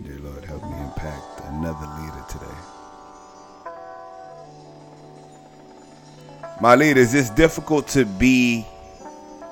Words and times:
Dear 0.00 0.18
Lord, 0.20 0.42
help 0.46 0.62
me 0.62 0.80
impact 0.80 1.42
another 1.48 1.86
leader 2.00 2.24
today. 2.26 2.46
My 6.62 6.74
leaders, 6.74 7.12
it's 7.12 7.28
difficult 7.28 7.88
to 7.88 8.06
be 8.06 8.66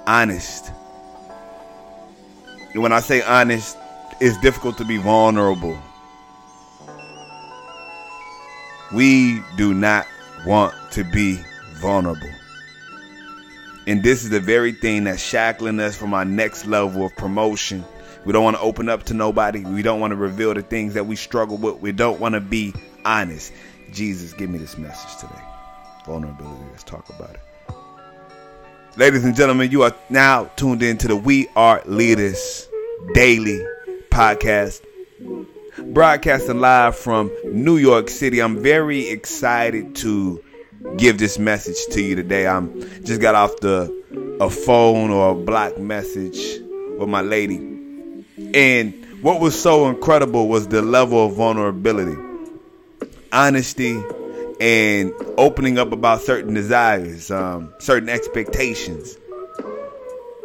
honest. 0.07 0.73
And 2.73 2.83
when 2.83 2.91
I 2.91 3.01
say 3.01 3.21
honest, 3.21 3.77
it's 4.19 4.41
difficult 4.41 4.79
to 4.79 4.85
be 4.87 4.97
vulnerable. 4.97 5.79
We 8.95 9.43
do 9.59 9.75
not 9.75 10.07
want 10.47 10.75
to 10.93 11.05
be 11.05 11.39
vulnerable. 11.75 12.31
And 13.87 14.03
this 14.03 14.25
is 14.25 14.31
the 14.31 14.41
very 14.41 14.73
thing 14.73 15.05
that's 15.05 15.23
shackling 15.23 15.81
us 15.81 15.97
from 15.97 16.15
our 16.15 16.25
next 16.25 16.65
level 16.65 17.05
of 17.05 17.15
promotion. 17.15 17.85
We 18.25 18.33
don't 18.33 18.45
want 18.45 18.57
to 18.57 18.63
open 18.63 18.89
up 18.89 19.05
to 19.05 19.15
nobody. 19.15 19.65
We 19.65 19.83
don't 19.83 20.01
want 20.01 20.11
to 20.11 20.17
reveal 20.17 20.53
the 20.53 20.63
things 20.63 20.95
that 20.95 21.07
we 21.07 21.17
struggle 21.17 21.57
with. 21.57 21.77
We 21.77 21.93
don't 21.93 22.21
want 22.21 22.35
to 22.35 22.41
be 22.41 22.75
honest. 23.05 23.53
Jesus, 23.93 24.35
give 24.35 24.51
me 24.51 24.59
this 24.59 24.77
message 24.77 25.19
today. 25.21 25.43
Vulnerability. 26.07 26.65
Let's 26.71 26.85
talk 26.85 27.09
about 27.09 27.31
it. 27.31 27.41
Ladies 28.97 29.25
and 29.25 29.35
gentlemen, 29.35 29.71
you 29.71 29.85
are 29.85 29.95
now 30.11 30.45
tuned 30.57 30.83
in 30.83 30.99
to 30.99 31.09
the 31.09 31.17
We 31.17 31.49
Are 31.57 31.83
Leaders 31.87 32.69
Daily 33.15 33.65
podcast. 34.11 34.85
Broadcasting 35.95 36.61
live 36.61 36.97
from 36.97 37.31
New 37.45 37.79
York 37.79 38.11
City. 38.11 38.41
I'm 38.41 38.63
very 38.63 39.09
excited 39.09 39.95
to 39.97 40.43
give 40.97 41.19
this 41.19 41.39
message 41.39 41.77
to 41.93 42.03
you 42.03 42.17
today. 42.17 42.47
I'm 42.47 42.81
just 43.05 43.21
got 43.21 43.35
off 43.35 43.57
the 43.61 43.99
a 44.41 44.51
phone 44.51 45.11
or 45.11 45.31
a 45.31 45.35
block 45.35 45.79
message 45.79 46.61
with 46.99 47.09
my 47.09 47.21
lady. 47.21 47.70
And 48.55 49.23
what 49.23 49.41
was 49.41 49.61
so 49.61 49.89
incredible 49.89 50.49
was 50.49 50.69
the 50.69 50.83
level 50.83 51.27
of 51.27 51.35
vulnerability, 51.35 52.21
honesty, 53.33 54.03
and 54.61 55.13
opening 55.39 55.79
up 55.79 55.93
about 55.93 56.21
certain 56.21 56.55
desires, 56.55 57.31
um, 57.31 57.73
certain 57.79 58.09
expectations, 58.09 59.17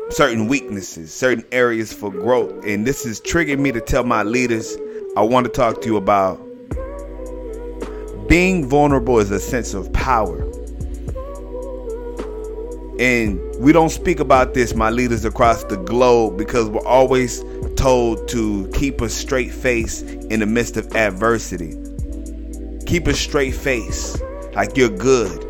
certain 0.10 0.48
weaknesses, 0.48 1.14
certain 1.14 1.44
areas 1.52 1.92
for 1.92 2.12
growth. 2.12 2.66
And 2.66 2.86
this 2.86 3.04
has 3.04 3.20
triggered 3.20 3.60
me 3.60 3.72
to 3.72 3.82
tell 3.82 4.04
my 4.04 4.24
leaders 4.24 4.78
I 5.18 5.22
want 5.22 5.46
to 5.46 5.52
talk 5.52 5.82
to 5.82 5.88
you 5.88 5.98
about 5.98 6.42
being 8.28 8.68
vulnerable 8.68 9.20
is 9.20 9.32
a 9.32 9.40
sense 9.40 9.74
of 9.74 9.92
power. 9.94 10.42
And 13.00 13.40
we 13.60 13.72
don't 13.72 13.90
speak 13.90 14.20
about 14.20 14.54
this, 14.54 14.74
my 14.74 14.90
leaders 14.90 15.26
across 15.26 15.64
the 15.66 15.78
globe, 15.78 16.38
because 16.38 16.70
we're 16.70 16.86
always 16.86 17.44
told 17.86 18.28
to 18.28 18.68
keep 18.74 19.00
a 19.00 19.08
straight 19.08 19.52
face 19.52 20.02
in 20.02 20.40
the 20.40 20.46
midst 20.48 20.76
of 20.76 20.96
adversity. 20.96 21.78
Keep 22.88 23.06
a 23.06 23.14
straight 23.14 23.54
face, 23.54 24.20
like 24.56 24.76
you're 24.76 24.90
good. 24.90 25.44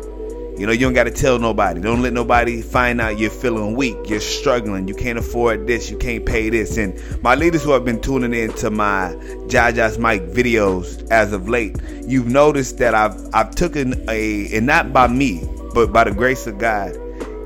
You 0.58 0.66
know, 0.66 0.72
you 0.72 0.80
don't 0.80 0.92
got 0.92 1.04
to 1.04 1.10
tell 1.10 1.38
nobody. 1.38 1.80
Don't 1.80 2.02
let 2.02 2.12
nobody 2.12 2.60
find 2.60 3.00
out 3.00 3.18
you're 3.18 3.30
feeling 3.30 3.74
weak, 3.74 3.96
you're 4.04 4.20
struggling, 4.20 4.86
you 4.86 4.94
can't 4.94 5.18
afford 5.18 5.66
this, 5.66 5.90
you 5.90 5.96
can't 5.96 6.26
pay 6.26 6.50
this. 6.50 6.76
And 6.76 7.00
my 7.22 7.36
leaders 7.36 7.64
who 7.64 7.70
have 7.70 7.86
been 7.86 8.02
tuning 8.02 8.34
in 8.34 8.52
to 8.56 8.68
my 8.68 9.14
Jaja's 9.46 9.98
Mike 9.98 10.26
videos 10.28 11.10
as 11.10 11.32
of 11.32 11.48
late, 11.48 11.74
you've 12.06 12.26
noticed 12.26 12.76
that 12.76 12.94
I've 12.94 13.18
I've 13.32 13.54
taken 13.54 14.04
a 14.10 14.54
and 14.54 14.66
not 14.66 14.92
by 14.92 15.06
me, 15.06 15.42
but 15.72 15.90
by 15.90 16.04
the 16.04 16.12
grace 16.12 16.46
of 16.46 16.58
God, 16.58 16.98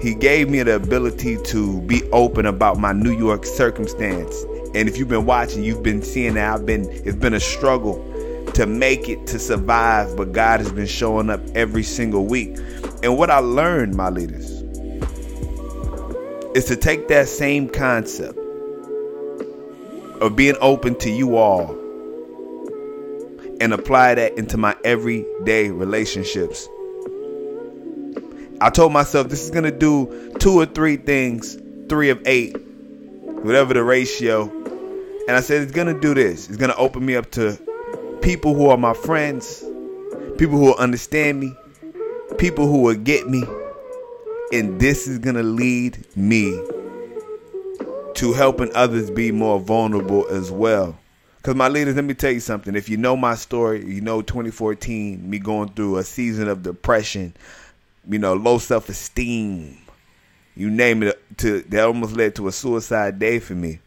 He 0.02 0.16
gave 0.16 0.50
me 0.50 0.64
the 0.64 0.74
ability 0.74 1.40
to 1.44 1.80
be 1.82 2.02
open 2.10 2.44
about 2.44 2.80
my 2.80 2.92
New 2.92 3.16
York 3.16 3.46
circumstance. 3.46 4.46
And 4.74 4.88
if 4.88 4.96
you've 4.96 5.08
been 5.08 5.26
watching, 5.26 5.64
you've 5.64 5.82
been 5.82 6.02
seeing 6.02 6.34
that 6.34 6.54
I've 6.54 6.66
been 6.66 6.88
it's 6.88 7.16
been 7.16 7.34
a 7.34 7.40
struggle 7.40 8.06
to 8.54 8.66
make 8.66 9.08
it 9.08 9.26
to 9.28 9.38
survive, 9.38 10.16
but 10.16 10.32
God 10.32 10.60
has 10.60 10.72
been 10.72 10.86
showing 10.86 11.30
up 11.30 11.40
every 11.54 11.82
single 11.82 12.26
week. 12.26 12.56
And 13.02 13.16
what 13.16 13.30
I 13.30 13.38
learned, 13.38 13.94
my 13.94 14.10
leaders, 14.10 14.50
is 16.54 16.64
to 16.66 16.76
take 16.76 17.08
that 17.08 17.28
same 17.28 17.68
concept 17.68 18.38
of 20.20 20.36
being 20.36 20.56
open 20.60 20.94
to 20.96 21.10
you 21.10 21.36
all 21.36 21.70
and 23.60 23.72
apply 23.72 24.14
that 24.14 24.36
into 24.36 24.56
my 24.56 24.76
everyday 24.84 25.70
relationships. 25.70 26.68
I 28.60 28.70
told 28.70 28.92
myself 28.92 29.28
this 29.28 29.44
is 29.44 29.50
going 29.50 29.64
to 29.64 29.70
do 29.70 30.34
two 30.38 30.60
or 30.60 30.66
three 30.66 30.96
things, 30.96 31.56
three 31.88 32.10
of 32.10 32.20
eight, 32.26 32.56
whatever 33.42 33.72
the 33.72 33.82
ratio. 33.82 34.59
And 35.30 35.36
I 35.36 35.42
said 35.42 35.62
it's 35.62 35.70
going 35.70 35.86
to 35.86 36.00
do 36.00 36.12
this. 36.12 36.48
It's 36.48 36.56
going 36.56 36.72
to 36.72 36.76
open 36.76 37.06
me 37.06 37.14
up 37.14 37.30
to 37.30 37.56
people 38.20 38.52
who 38.52 38.68
are 38.68 38.76
my 38.76 38.94
friends, 38.94 39.60
people 40.38 40.58
who 40.58 40.64
will 40.64 40.74
understand 40.74 41.38
me, 41.38 41.54
people 42.36 42.66
who 42.66 42.82
will 42.82 42.96
get 42.96 43.28
me. 43.28 43.44
And 44.52 44.80
this 44.80 45.06
is 45.06 45.20
going 45.20 45.36
to 45.36 45.44
lead 45.44 46.04
me 46.16 46.50
to 48.14 48.32
helping 48.34 48.74
others 48.74 49.08
be 49.08 49.30
more 49.30 49.60
vulnerable 49.60 50.26
as 50.30 50.50
well. 50.50 50.98
Because, 51.36 51.54
my 51.54 51.68
leaders, 51.68 51.94
let 51.94 52.06
me 52.06 52.14
tell 52.14 52.32
you 52.32 52.40
something. 52.40 52.74
If 52.74 52.88
you 52.88 52.96
know 52.96 53.16
my 53.16 53.36
story, 53.36 53.86
you 53.86 54.00
know 54.00 54.22
2014, 54.22 55.30
me 55.30 55.38
going 55.38 55.68
through 55.74 55.98
a 55.98 56.02
season 56.02 56.48
of 56.48 56.64
depression, 56.64 57.36
you 58.08 58.18
know, 58.18 58.34
low 58.34 58.58
self 58.58 58.88
esteem, 58.88 59.78
you 60.56 60.70
name 60.70 61.04
it, 61.04 61.22
to 61.38 61.60
that 61.68 61.84
almost 61.84 62.16
led 62.16 62.34
to 62.34 62.48
a 62.48 62.52
suicide 62.52 63.20
day 63.20 63.38
for 63.38 63.54
me. 63.54 63.78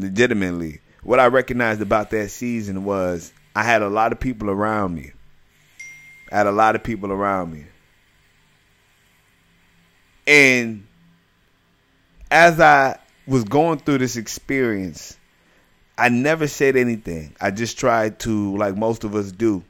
Legitimately. 0.00 0.80
What 1.02 1.20
I 1.20 1.26
recognized 1.26 1.82
about 1.82 2.10
that 2.10 2.30
season 2.30 2.84
was 2.84 3.32
I 3.54 3.62
had 3.62 3.82
a 3.82 3.88
lot 3.88 4.12
of 4.12 4.20
people 4.20 4.50
around 4.50 4.94
me. 4.94 5.12
I 6.32 6.38
had 6.38 6.46
a 6.46 6.52
lot 6.52 6.74
of 6.74 6.82
people 6.82 7.12
around 7.12 7.52
me. 7.52 7.66
And 10.26 10.86
as 12.30 12.60
I 12.60 12.98
was 13.26 13.44
going 13.44 13.80
through 13.80 13.98
this 13.98 14.16
experience, 14.16 15.18
I 15.98 16.08
never 16.08 16.46
said 16.46 16.76
anything. 16.76 17.34
I 17.40 17.50
just 17.50 17.78
tried 17.78 18.20
to, 18.20 18.56
like 18.56 18.76
most 18.76 19.04
of 19.04 19.14
us 19.14 19.32
do. 19.32 19.64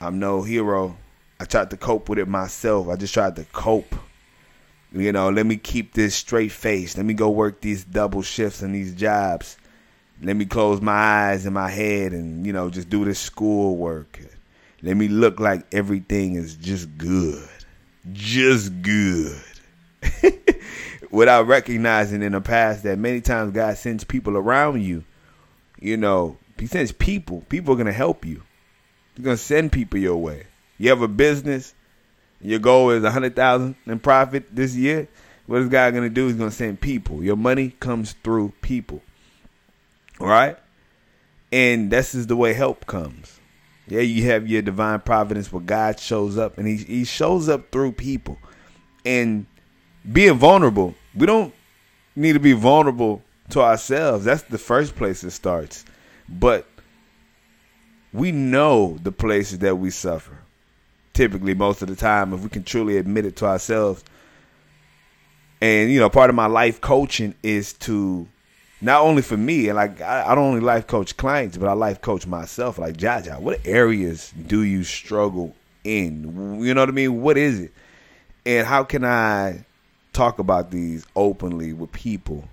I'm 0.00 0.18
no 0.18 0.42
hero. 0.42 0.96
I 1.40 1.44
tried 1.44 1.70
to 1.70 1.76
cope 1.76 2.08
with 2.08 2.18
it 2.18 2.28
myself. 2.28 2.88
I 2.88 2.96
just 2.96 3.14
tried 3.14 3.36
to 3.36 3.44
cope. 3.52 3.94
You 4.94 5.10
know, 5.10 5.28
let 5.28 5.44
me 5.44 5.56
keep 5.56 5.92
this 5.92 6.14
straight 6.14 6.52
face. 6.52 6.96
Let 6.96 7.04
me 7.04 7.14
go 7.14 7.28
work 7.28 7.60
these 7.60 7.84
double 7.84 8.22
shifts 8.22 8.62
and 8.62 8.72
these 8.72 8.94
jobs. 8.94 9.56
Let 10.22 10.36
me 10.36 10.44
close 10.44 10.80
my 10.80 10.92
eyes 10.92 11.46
and 11.46 11.54
my 11.54 11.68
head 11.68 12.12
and, 12.12 12.46
you 12.46 12.52
know, 12.52 12.70
just 12.70 12.88
do 12.88 13.04
this 13.04 13.18
school 13.18 13.76
work. 13.76 14.20
Let 14.82 14.96
me 14.96 15.08
look 15.08 15.40
like 15.40 15.66
everything 15.74 16.36
is 16.36 16.54
just 16.54 16.96
good. 16.96 17.48
Just 18.12 18.82
good. 18.82 19.40
Without 21.10 21.48
recognizing 21.48 22.22
in 22.22 22.32
the 22.32 22.40
past 22.40 22.84
that 22.84 22.98
many 22.98 23.20
times 23.20 23.52
God 23.52 23.76
sends 23.76 24.04
people 24.04 24.36
around 24.36 24.82
you. 24.82 25.02
You 25.80 25.96
know, 25.96 26.38
He 26.56 26.66
sends 26.66 26.92
people. 26.92 27.42
People 27.48 27.74
are 27.74 27.76
going 27.76 27.86
to 27.86 27.92
help 27.92 28.24
you. 28.24 28.42
He's 29.16 29.24
going 29.24 29.36
to 29.36 29.42
send 29.42 29.72
people 29.72 29.98
your 29.98 30.18
way. 30.18 30.46
You 30.78 30.90
have 30.90 31.02
a 31.02 31.08
business, 31.08 31.74
your 32.44 32.58
goal 32.58 32.90
is 32.90 33.02
a 33.02 33.10
hundred 33.10 33.34
thousand 33.34 33.74
in 33.86 33.98
profit 33.98 34.54
this 34.54 34.76
year. 34.76 35.08
What 35.46 35.62
is 35.62 35.68
God 35.70 35.94
gonna 35.94 36.10
do? 36.10 36.26
He's 36.26 36.36
gonna 36.36 36.50
send 36.50 36.78
people. 36.78 37.24
Your 37.24 37.36
money 37.36 37.70
comes 37.80 38.12
through 38.22 38.52
people. 38.60 39.00
All 40.20 40.26
right? 40.26 40.58
And 41.50 41.90
this 41.90 42.14
is 42.14 42.26
the 42.26 42.36
way 42.36 42.52
help 42.52 42.84
comes. 42.84 43.40
Yeah, 43.88 44.00
you 44.00 44.24
have 44.24 44.46
your 44.46 44.60
divine 44.60 45.00
providence 45.00 45.50
where 45.50 45.62
God 45.62 45.98
shows 45.98 46.36
up 46.36 46.58
and 46.58 46.68
he 46.68 46.76
he 46.76 47.04
shows 47.04 47.48
up 47.48 47.72
through 47.72 47.92
people. 47.92 48.36
And 49.06 49.46
being 50.12 50.34
vulnerable, 50.34 50.94
we 51.14 51.24
don't 51.24 51.54
need 52.14 52.34
to 52.34 52.40
be 52.40 52.52
vulnerable 52.52 53.22
to 53.50 53.62
ourselves. 53.62 54.26
That's 54.26 54.42
the 54.42 54.58
first 54.58 54.96
place 54.96 55.24
it 55.24 55.30
starts. 55.30 55.86
But 56.28 56.66
we 58.12 58.32
know 58.32 58.98
the 59.02 59.12
places 59.12 59.60
that 59.60 59.76
we 59.76 59.88
suffer 59.88 60.43
typically 61.14 61.54
most 61.54 61.80
of 61.80 61.88
the 61.88 61.96
time 61.96 62.34
if 62.34 62.40
we 62.40 62.48
can 62.50 62.64
truly 62.64 62.98
admit 62.98 63.24
it 63.24 63.36
to 63.36 63.46
ourselves. 63.46 64.04
And 65.62 65.90
you 65.90 66.00
know 66.00 66.10
part 66.10 66.28
of 66.28 66.36
my 66.36 66.46
life 66.46 66.80
coaching 66.80 67.34
is 67.42 67.72
to 67.74 68.28
not 68.80 69.00
only 69.00 69.22
for 69.22 69.36
me 69.36 69.68
and 69.68 69.76
like 69.76 70.00
I, 70.00 70.32
I 70.32 70.34
don't 70.34 70.44
only 70.44 70.60
life 70.60 70.86
coach 70.86 71.16
clients 71.16 71.56
but 71.56 71.68
i 71.68 71.72
life 71.72 72.02
coach 72.02 72.26
myself. 72.26 72.78
Like 72.78 72.96
jaja 72.96 73.40
what 73.40 73.60
areas 73.64 74.32
do 74.46 74.62
you 74.62 74.84
struggle 74.84 75.54
in? 75.84 76.60
You 76.62 76.74
know 76.74 76.82
what 76.82 76.90
i 76.90 76.92
mean? 76.92 77.22
What 77.22 77.38
is 77.38 77.60
it? 77.60 77.72
And 78.44 78.66
how 78.66 78.84
can 78.84 79.04
i 79.04 79.64
talk 80.12 80.38
about 80.38 80.70
these 80.70 81.06
openly 81.16 81.72
with 81.72 81.92
people? 81.92 82.48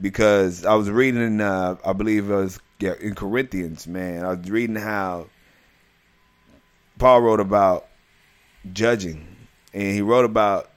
Because 0.00 0.64
i 0.64 0.74
was 0.74 0.88
reading 0.88 1.40
uh, 1.40 1.76
i 1.84 1.92
believe 1.92 2.30
it 2.30 2.34
was 2.34 2.60
yeah, 2.80 2.94
in 3.00 3.14
corinthians 3.14 3.86
man. 3.86 4.24
I 4.24 4.34
was 4.34 4.50
reading 4.50 4.76
how 4.76 5.26
Paul 6.98 7.22
wrote 7.22 7.40
about 7.40 7.86
judging, 8.72 9.26
and 9.72 9.82
he 9.82 10.02
wrote 10.02 10.24
about 10.24 10.70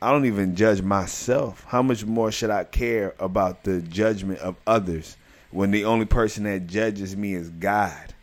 I 0.00 0.10
don't 0.10 0.26
even 0.26 0.56
judge 0.56 0.82
myself. 0.82 1.64
How 1.68 1.82
much 1.82 2.04
more 2.04 2.32
should 2.32 2.50
I 2.50 2.64
care 2.64 3.14
about 3.20 3.62
the 3.62 3.80
judgment 3.80 4.40
of 4.40 4.56
others? 4.66 5.16
when 5.52 5.70
the 5.70 5.84
only 5.84 6.06
person 6.06 6.44
that 6.44 6.66
judges 6.66 7.16
me 7.16 7.34
is 7.34 7.50
God. 7.50 8.14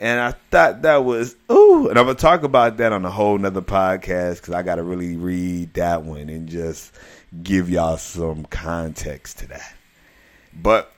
And 0.00 0.20
I 0.20 0.32
thought 0.50 0.82
that 0.82 1.04
was 1.04 1.34
ooh, 1.50 1.88
and 1.88 1.98
I'm 1.98 2.06
gonna 2.06 2.14
talk 2.14 2.42
about 2.42 2.76
that 2.76 2.92
on 2.92 3.04
a 3.04 3.10
whole 3.10 3.38
nother 3.38 3.62
podcast 3.62 4.36
because 4.36 4.54
I 4.54 4.62
gotta 4.62 4.82
really 4.82 5.16
read 5.16 5.74
that 5.74 6.02
one 6.02 6.28
and 6.28 6.48
just 6.48 6.92
give 7.42 7.70
y'all 7.70 7.96
some 7.96 8.44
context 8.44 9.38
to 9.38 9.48
that. 9.48 9.74
But 10.52 10.92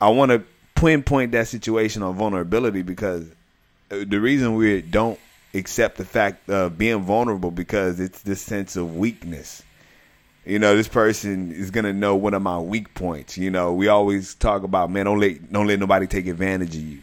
I 0.00 0.10
want 0.10 0.30
to 0.30 0.44
pinpoint 0.74 1.32
that 1.32 1.48
situation 1.48 2.02
on 2.02 2.16
vulnerability 2.16 2.82
because 2.82 3.24
the 3.92 4.20
reason 4.20 4.54
we 4.54 4.80
don't 4.80 5.18
accept 5.54 5.98
the 5.98 6.04
fact 6.04 6.48
of 6.48 6.78
being 6.78 7.02
vulnerable 7.02 7.50
because 7.50 8.00
it's 8.00 8.22
this 8.22 8.40
sense 8.40 8.76
of 8.76 8.96
weakness. 8.96 9.62
You 10.44 10.58
know, 10.58 10.74
this 10.74 10.88
person 10.88 11.52
is 11.52 11.70
gonna 11.70 11.92
know 11.92 12.16
one 12.16 12.34
of 12.34 12.42
my 12.42 12.58
weak 12.58 12.94
points. 12.94 13.36
You 13.38 13.50
know, 13.50 13.72
we 13.72 13.88
always 13.88 14.34
talk 14.34 14.62
about 14.62 14.90
man, 14.90 15.06
don't 15.06 15.20
let 15.20 15.52
don't 15.52 15.66
let 15.66 15.78
nobody 15.78 16.06
take 16.06 16.26
advantage 16.26 16.74
of 16.74 16.82
you. 16.82 16.98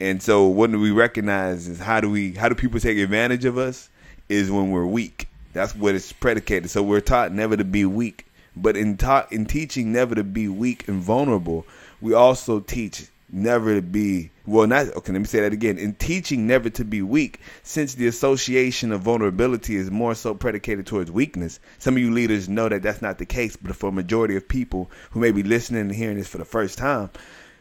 And 0.00 0.20
so, 0.22 0.46
what 0.46 0.72
do 0.72 0.80
we 0.80 0.90
recognize 0.90 1.68
is 1.68 1.78
how 1.78 2.00
do 2.00 2.10
we 2.10 2.32
how 2.32 2.48
do 2.48 2.54
people 2.54 2.80
take 2.80 2.98
advantage 2.98 3.44
of 3.44 3.58
us? 3.58 3.88
Is 4.28 4.50
when 4.50 4.70
we're 4.70 4.86
weak. 4.86 5.28
That's 5.52 5.76
what 5.76 5.94
it's 5.94 6.12
predicated. 6.12 6.70
So 6.70 6.82
we're 6.82 7.00
taught 7.00 7.32
never 7.32 7.56
to 7.56 7.64
be 7.64 7.84
weak, 7.84 8.24
but 8.56 8.76
in 8.76 8.96
taught 8.96 9.30
in 9.30 9.44
teaching 9.44 9.92
never 9.92 10.14
to 10.14 10.24
be 10.24 10.48
weak 10.48 10.88
and 10.88 11.00
vulnerable, 11.00 11.66
we 12.00 12.14
also 12.14 12.60
teach 12.60 13.08
never 13.32 13.74
to 13.74 13.82
be 13.82 14.30
well 14.46 14.66
not 14.66 14.88
okay 14.88 15.12
let 15.12 15.18
me 15.18 15.24
say 15.24 15.40
that 15.40 15.52
again. 15.52 15.78
In 15.78 15.94
teaching 15.94 16.46
never 16.46 16.70
to 16.70 16.84
be 16.84 17.02
weak 17.02 17.40
since 17.62 17.94
the 17.94 18.06
association 18.06 18.92
of 18.92 19.00
vulnerability 19.00 19.76
is 19.76 19.90
more 19.90 20.14
so 20.14 20.34
predicated 20.34 20.86
towards 20.86 21.10
weakness. 21.10 21.58
Some 21.78 21.96
of 21.96 22.02
you 22.02 22.12
leaders 22.12 22.48
know 22.48 22.68
that 22.68 22.82
that's 22.82 23.02
not 23.02 23.18
the 23.18 23.26
case 23.26 23.56
but 23.56 23.74
for 23.74 23.88
a 23.88 23.92
majority 23.92 24.36
of 24.36 24.46
people 24.46 24.90
who 25.10 25.20
may 25.20 25.32
be 25.32 25.42
listening 25.42 25.82
and 25.82 25.94
hearing 25.94 26.18
this 26.18 26.28
for 26.28 26.38
the 26.38 26.44
first 26.44 26.78
time 26.78 27.10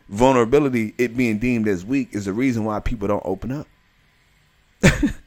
vulnerability 0.09 0.93
it 0.97 1.15
being 1.15 1.39
deemed 1.39 1.67
as 1.69 1.85
weak 1.85 2.09
is 2.11 2.25
the 2.25 2.33
reason 2.33 2.65
why 2.65 2.79
people 2.79 3.07
don't 3.07 3.25
open 3.25 3.51
up. 3.51 3.67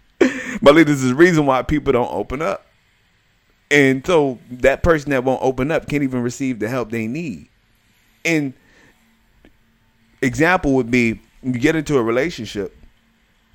But 0.65 0.75
leaders 0.75 1.03
is 1.03 1.11
the 1.11 1.15
reason 1.15 1.45
why 1.45 1.63
people 1.63 1.93
don't 1.93 2.11
open 2.11 2.41
up. 2.41 2.67
And 3.71 4.07
so 4.07 4.39
that 4.51 4.83
person 4.83 5.11
that 5.11 5.25
won't 5.25 5.43
open 5.43 5.71
up 5.71 5.89
can't 5.89 6.03
even 6.03 6.23
receive 6.23 6.59
the 6.59 6.69
help 6.69 6.91
they 6.91 7.07
need. 7.07 7.49
And 8.25 8.55
example 10.25 10.75
would 10.75 10.91
be 10.91 11.21
you 11.43 11.53
get 11.53 11.77
into 11.77 11.99
a 11.99 12.03
relationship 12.03 12.77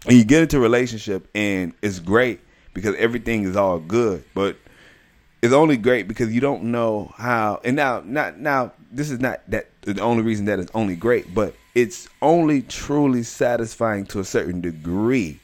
and 0.06 0.18
you 0.18 0.24
get 0.24 0.42
into 0.42 0.58
a 0.58 0.62
relationship 0.62 1.28
and 1.36 1.74
it's 1.82 2.00
great 2.00 2.40
because 2.74 2.96
everything 2.96 3.44
is 3.44 3.56
all 3.56 3.80
good 3.80 4.24
but 4.34 4.56
it's 5.42 5.54
only 5.54 5.78
great 5.78 6.08
because 6.08 6.34
you 6.34 6.42
don't 6.42 6.64
know 6.64 7.12
how 7.18 7.60
and 7.64 7.76
now 7.76 8.02
not 8.06 8.40
now 8.40 8.72
this 8.92 9.10
is 9.10 9.20
not 9.20 9.42
that 9.50 9.70
the 9.82 10.00
only 10.02 10.24
reason 10.24 10.46
that 10.46 10.60
it's 10.60 10.72
only 10.74 10.96
great 10.96 11.34
but 11.34 11.54
it's 11.76 12.08
only 12.22 12.62
truly 12.62 13.24
satisfying 13.24 14.06
to 14.06 14.20
a 14.20 14.24
certain 14.24 14.62
degree 14.62 15.40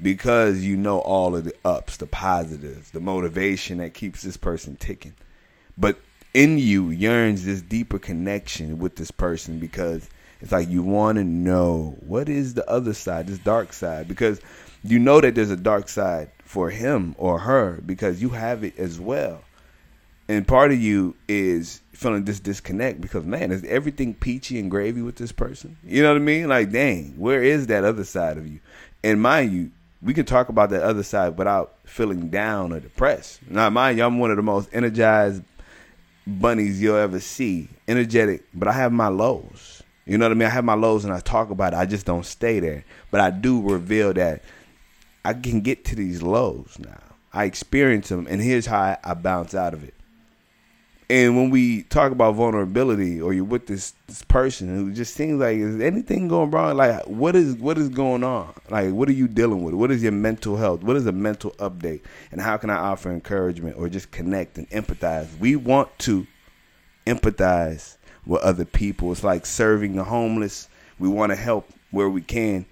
because 0.00 0.62
you 0.62 0.76
know 0.76 0.98
all 1.00 1.36
of 1.36 1.44
the 1.44 1.54
ups 1.64 1.96
the 1.96 2.06
positives 2.06 2.90
the 2.90 3.00
motivation 3.00 3.78
that 3.78 3.94
keeps 3.94 4.22
this 4.22 4.36
person 4.36 4.76
ticking. 4.76 5.14
But 5.76 5.98
in 6.32 6.58
you 6.58 6.90
yearns 6.90 7.44
this 7.44 7.62
deeper 7.62 7.98
connection 7.98 8.78
with 8.78 8.96
this 8.96 9.10
person 9.10 9.58
because 9.58 10.08
it's 10.44 10.52
like 10.52 10.68
you 10.68 10.82
want 10.82 11.16
to 11.16 11.24
know 11.24 11.96
what 12.00 12.28
is 12.28 12.52
the 12.52 12.68
other 12.68 12.92
side, 12.92 13.28
this 13.28 13.38
dark 13.38 13.72
side, 13.72 14.06
because 14.06 14.42
you 14.82 14.98
know 14.98 15.18
that 15.22 15.34
there's 15.34 15.50
a 15.50 15.56
dark 15.56 15.88
side 15.88 16.30
for 16.44 16.68
him 16.68 17.14
or 17.16 17.38
her 17.38 17.80
because 17.86 18.20
you 18.20 18.28
have 18.28 18.62
it 18.62 18.78
as 18.78 19.00
well. 19.00 19.40
And 20.28 20.46
part 20.46 20.70
of 20.70 20.78
you 20.78 21.16
is 21.28 21.80
feeling 21.94 22.26
this 22.26 22.40
disconnect 22.40 23.00
because 23.00 23.24
man, 23.24 23.52
is 23.52 23.64
everything 23.64 24.12
peachy 24.12 24.60
and 24.60 24.70
gravy 24.70 25.00
with 25.00 25.16
this 25.16 25.32
person? 25.32 25.78
You 25.82 26.02
know 26.02 26.10
what 26.10 26.20
I 26.20 26.24
mean? 26.24 26.46
Like, 26.48 26.70
dang, 26.70 27.18
where 27.18 27.42
is 27.42 27.68
that 27.68 27.82
other 27.82 28.04
side 28.04 28.36
of 28.36 28.46
you? 28.46 28.60
And 29.02 29.22
mind 29.22 29.50
you, 29.50 29.70
we 30.02 30.12
can 30.12 30.26
talk 30.26 30.50
about 30.50 30.68
that 30.70 30.82
other 30.82 31.04
side 31.04 31.38
without 31.38 31.76
feeling 31.86 32.28
down 32.28 32.70
or 32.70 32.80
depressed. 32.80 33.40
Now, 33.48 33.70
mind 33.70 33.96
you, 33.96 34.04
I'm 34.04 34.18
one 34.18 34.30
of 34.30 34.36
the 34.36 34.42
most 34.42 34.68
energized 34.74 35.42
bunnies 36.26 36.82
you'll 36.82 36.96
ever 36.96 37.18
see. 37.18 37.70
Energetic, 37.88 38.44
but 38.52 38.68
I 38.68 38.72
have 38.72 38.92
my 38.92 39.08
lows. 39.08 39.80
You 40.06 40.18
know 40.18 40.26
what 40.26 40.32
I 40.32 40.34
mean? 40.34 40.46
I 40.46 40.50
have 40.50 40.64
my 40.64 40.74
lows 40.74 41.04
and 41.04 41.14
I 41.14 41.20
talk 41.20 41.50
about 41.50 41.72
it. 41.72 41.76
I 41.76 41.86
just 41.86 42.04
don't 42.04 42.26
stay 42.26 42.60
there. 42.60 42.84
But 43.10 43.20
I 43.20 43.30
do 43.30 43.62
reveal 43.62 44.12
that 44.14 44.42
I 45.24 45.32
can 45.32 45.60
get 45.60 45.84
to 45.86 45.96
these 45.96 46.22
lows 46.22 46.76
now. 46.78 47.00
I 47.32 47.44
experience 47.44 48.10
them, 48.10 48.28
and 48.30 48.40
here's 48.40 48.66
how 48.66 48.96
I, 49.02 49.14
bounce 49.14 49.54
out 49.54 49.74
of 49.74 49.82
it. 49.82 49.94
And 51.10 51.36
when 51.36 51.50
we 51.50 51.82
talk 51.82 52.12
about 52.12 52.34
vulnerability, 52.36 53.20
or 53.20 53.34
you're 53.34 53.44
with 53.44 53.66
this 53.66 53.92
this 54.06 54.22
person 54.22 54.68
who 54.68 54.92
just 54.92 55.14
seems 55.14 55.40
like 55.40 55.58
is 55.58 55.80
anything 55.80 56.28
going 56.28 56.50
wrong? 56.50 56.76
Like 56.76 57.06
what 57.06 57.36
is 57.36 57.56
what 57.56 57.76
is 57.76 57.90
going 57.90 58.24
on? 58.24 58.54
Like 58.70 58.92
what 58.92 59.08
are 59.08 59.12
you 59.12 59.28
dealing 59.28 59.62
with? 59.64 59.74
What 59.74 59.90
is 59.90 60.02
your 60.02 60.12
mental 60.12 60.56
health? 60.56 60.82
What 60.82 60.96
is 60.96 61.06
a 61.06 61.12
mental 61.12 61.50
update? 61.52 62.00
And 62.32 62.40
how 62.40 62.56
can 62.56 62.70
I 62.70 62.76
offer 62.76 63.10
encouragement 63.10 63.76
or 63.76 63.90
just 63.90 64.12
connect 64.12 64.56
and 64.56 64.68
empathize? 64.70 65.38
We 65.38 65.56
want 65.56 65.90
to 66.00 66.26
empathize 67.06 67.96
with 68.26 68.42
other 68.42 68.64
people. 68.64 69.12
It's 69.12 69.24
like 69.24 69.46
serving 69.46 69.96
the 69.96 70.04
homeless. 70.04 70.68
We 70.98 71.08
want 71.08 71.30
to 71.30 71.36
help 71.36 71.68
where 71.90 72.08
we 72.08 72.22
can. 72.22 72.66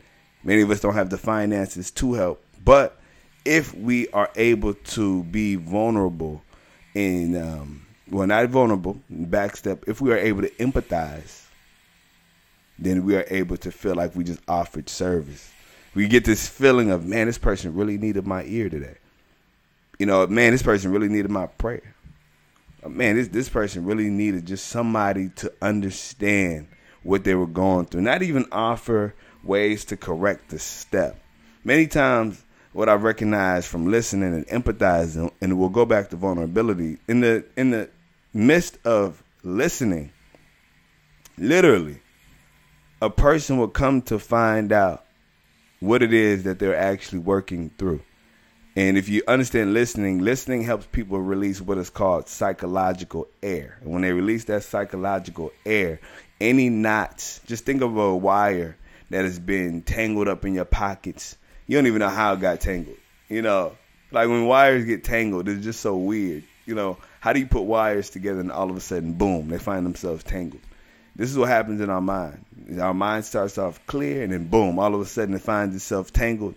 Many 0.44 0.62
of 0.62 0.70
us 0.70 0.80
don't 0.80 0.94
have 0.94 1.10
the 1.10 1.18
finances 1.18 1.90
to 1.92 2.14
help, 2.14 2.44
but 2.64 2.98
if 3.44 3.74
we 3.74 4.08
are 4.08 4.30
able 4.36 4.74
to 4.74 5.22
be 5.24 5.56
vulnerable 5.56 6.42
and 6.94 7.36
um, 7.36 7.86
well, 8.12 8.26
not 8.26 8.48
vulnerable, 8.50 9.00
backstep. 9.10 9.88
If 9.88 10.00
we 10.00 10.12
are 10.12 10.18
able 10.18 10.42
to 10.42 10.50
empathize, 10.56 11.46
then 12.78 13.04
we 13.04 13.16
are 13.16 13.24
able 13.30 13.56
to 13.58 13.70
feel 13.72 13.94
like 13.94 14.14
we 14.14 14.22
just 14.22 14.40
offered 14.46 14.88
service. 14.88 15.50
We 15.94 16.08
get 16.08 16.24
this 16.24 16.48
feeling 16.48 16.90
of 16.90 17.06
man, 17.06 17.26
this 17.26 17.38
person 17.38 17.74
really 17.74 17.98
needed 17.98 18.26
my 18.26 18.44
ear 18.44 18.68
today. 18.68 18.96
You 19.98 20.06
know, 20.06 20.26
man, 20.26 20.52
this 20.52 20.62
person 20.62 20.90
really 20.90 21.08
needed 21.08 21.30
my 21.30 21.46
prayer. 21.46 21.94
Uh, 22.82 22.88
man, 22.88 23.16
this 23.16 23.28
this 23.28 23.48
person 23.48 23.84
really 23.84 24.10
needed 24.10 24.46
just 24.46 24.66
somebody 24.68 25.28
to 25.36 25.52
understand 25.62 26.68
what 27.02 27.24
they 27.24 27.34
were 27.34 27.46
going 27.46 27.86
through. 27.86 28.02
Not 28.02 28.22
even 28.22 28.46
offer 28.52 29.14
ways 29.44 29.84
to 29.86 29.96
correct 29.96 30.50
the 30.50 30.58
step. 30.58 31.18
Many 31.64 31.86
times, 31.86 32.44
what 32.72 32.88
I 32.88 32.94
recognize 32.94 33.66
from 33.66 33.90
listening 33.90 34.34
and 34.34 34.46
empathizing, 34.46 35.30
and 35.40 35.58
we'll 35.58 35.68
go 35.68 35.84
back 35.84 36.10
to 36.10 36.16
vulnerability 36.16 36.98
in 37.08 37.20
the 37.20 37.44
in 37.56 37.70
the 37.70 37.90
midst 38.32 38.78
of 38.84 39.22
listening. 39.42 40.12
Literally, 41.38 42.00
a 43.00 43.10
person 43.10 43.58
will 43.58 43.68
come 43.68 44.02
to 44.02 44.18
find 44.18 44.72
out 44.72 45.04
what 45.80 46.02
it 46.02 46.12
is 46.12 46.44
that 46.44 46.58
they're 46.58 46.76
actually 46.76 47.18
working 47.18 47.70
through. 47.78 48.00
And 48.74 48.96
if 48.96 49.10
you 49.10 49.22
understand 49.28 49.74
listening, 49.74 50.20
listening 50.20 50.62
helps 50.62 50.86
people 50.86 51.20
release 51.20 51.60
what 51.60 51.76
is 51.76 51.90
called 51.90 52.28
psychological 52.28 53.28
air. 53.42 53.76
And 53.82 53.92
when 53.92 54.02
they 54.02 54.12
release 54.12 54.44
that 54.44 54.64
psychological 54.64 55.52
air, 55.66 56.00
any 56.40 56.70
knots, 56.70 57.40
just 57.46 57.66
think 57.66 57.82
of 57.82 57.96
a 57.98 58.16
wire 58.16 58.76
that 59.10 59.24
has 59.24 59.38
been 59.38 59.82
tangled 59.82 60.26
up 60.26 60.46
in 60.46 60.54
your 60.54 60.64
pockets. 60.64 61.36
You 61.66 61.76
don't 61.76 61.86
even 61.86 61.98
know 61.98 62.08
how 62.08 62.32
it 62.32 62.40
got 62.40 62.60
tangled. 62.60 62.96
You 63.28 63.42
know, 63.42 63.76
like 64.10 64.28
when 64.28 64.46
wires 64.46 64.86
get 64.86 65.04
tangled, 65.04 65.48
it's 65.50 65.62
just 65.62 65.80
so 65.80 65.96
weird. 65.96 66.44
You 66.64 66.74
know, 66.74 66.96
how 67.20 67.34
do 67.34 67.40
you 67.40 67.46
put 67.46 67.62
wires 67.62 68.08
together 68.08 68.40
and 68.40 68.50
all 68.50 68.70
of 68.70 68.76
a 68.76 68.80
sudden, 68.80 69.12
boom, 69.14 69.48
they 69.48 69.58
find 69.58 69.84
themselves 69.84 70.24
tangled? 70.24 70.62
This 71.14 71.30
is 71.30 71.36
what 71.36 71.48
happens 71.48 71.82
in 71.82 71.90
our 71.90 72.00
mind. 72.00 72.44
Our 72.80 72.94
mind 72.94 73.26
starts 73.26 73.58
off 73.58 73.84
clear, 73.86 74.22
and 74.22 74.32
then 74.32 74.48
boom, 74.48 74.78
all 74.78 74.94
of 74.94 75.00
a 75.02 75.04
sudden 75.04 75.34
it 75.34 75.42
finds 75.42 75.76
itself 75.76 76.10
tangled 76.10 76.54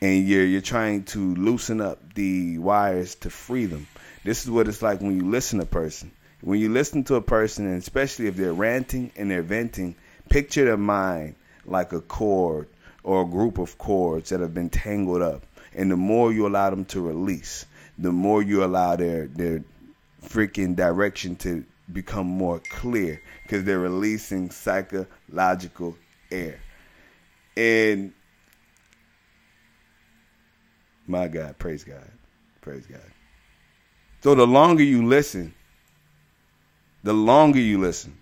and 0.00 0.26
you're 0.26 0.44
you're 0.44 0.60
trying 0.60 1.04
to 1.04 1.34
loosen 1.34 1.80
up 1.80 2.14
the 2.14 2.58
wires 2.58 3.14
to 3.16 3.30
free 3.30 3.66
them. 3.66 3.86
This 4.24 4.44
is 4.44 4.50
what 4.50 4.68
it's 4.68 4.82
like 4.82 5.00
when 5.00 5.16
you 5.16 5.30
listen 5.30 5.58
to 5.58 5.64
a 5.64 5.68
person. 5.68 6.12
When 6.40 6.60
you 6.60 6.68
listen 6.68 7.02
to 7.04 7.16
a 7.16 7.20
person, 7.20 7.66
and 7.66 7.78
especially 7.78 8.28
if 8.28 8.36
they're 8.36 8.52
ranting 8.52 9.10
and 9.16 9.30
they're 9.30 9.42
venting, 9.42 9.96
picture 10.28 10.64
their 10.64 10.76
mind 10.76 11.34
like 11.64 11.92
a 11.92 12.00
cord 12.00 12.68
or 13.02 13.22
a 13.22 13.26
group 13.26 13.58
of 13.58 13.76
cords 13.78 14.30
that 14.30 14.40
have 14.40 14.54
been 14.54 14.70
tangled 14.70 15.22
up. 15.22 15.42
And 15.74 15.90
the 15.90 15.96
more 15.96 16.32
you 16.32 16.46
allow 16.46 16.70
them 16.70 16.84
to 16.86 17.00
release, 17.00 17.66
the 17.98 18.12
more 18.12 18.42
you 18.42 18.64
allow 18.64 18.96
their 18.96 19.26
their 19.26 19.64
freaking 20.22 20.76
direction 20.76 21.36
to 21.36 21.64
become 21.92 22.26
more 22.26 22.60
clear 22.70 23.20
because 23.42 23.64
they're 23.64 23.78
releasing 23.78 24.50
psychological 24.50 25.96
air. 26.30 26.60
And 27.56 28.12
my 31.08 31.26
God, 31.26 31.58
praise 31.58 31.84
God. 31.84 32.08
Praise 32.60 32.86
God. 32.86 33.00
So 34.22 34.34
the 34.34 34.46
longer 34.46 34.82
you 34.82 35.06
listen, 35.06 35.54
the 37.02 37.12
longer 37.12 37.58
you 37.58 37.78
listen, 37.78 38.16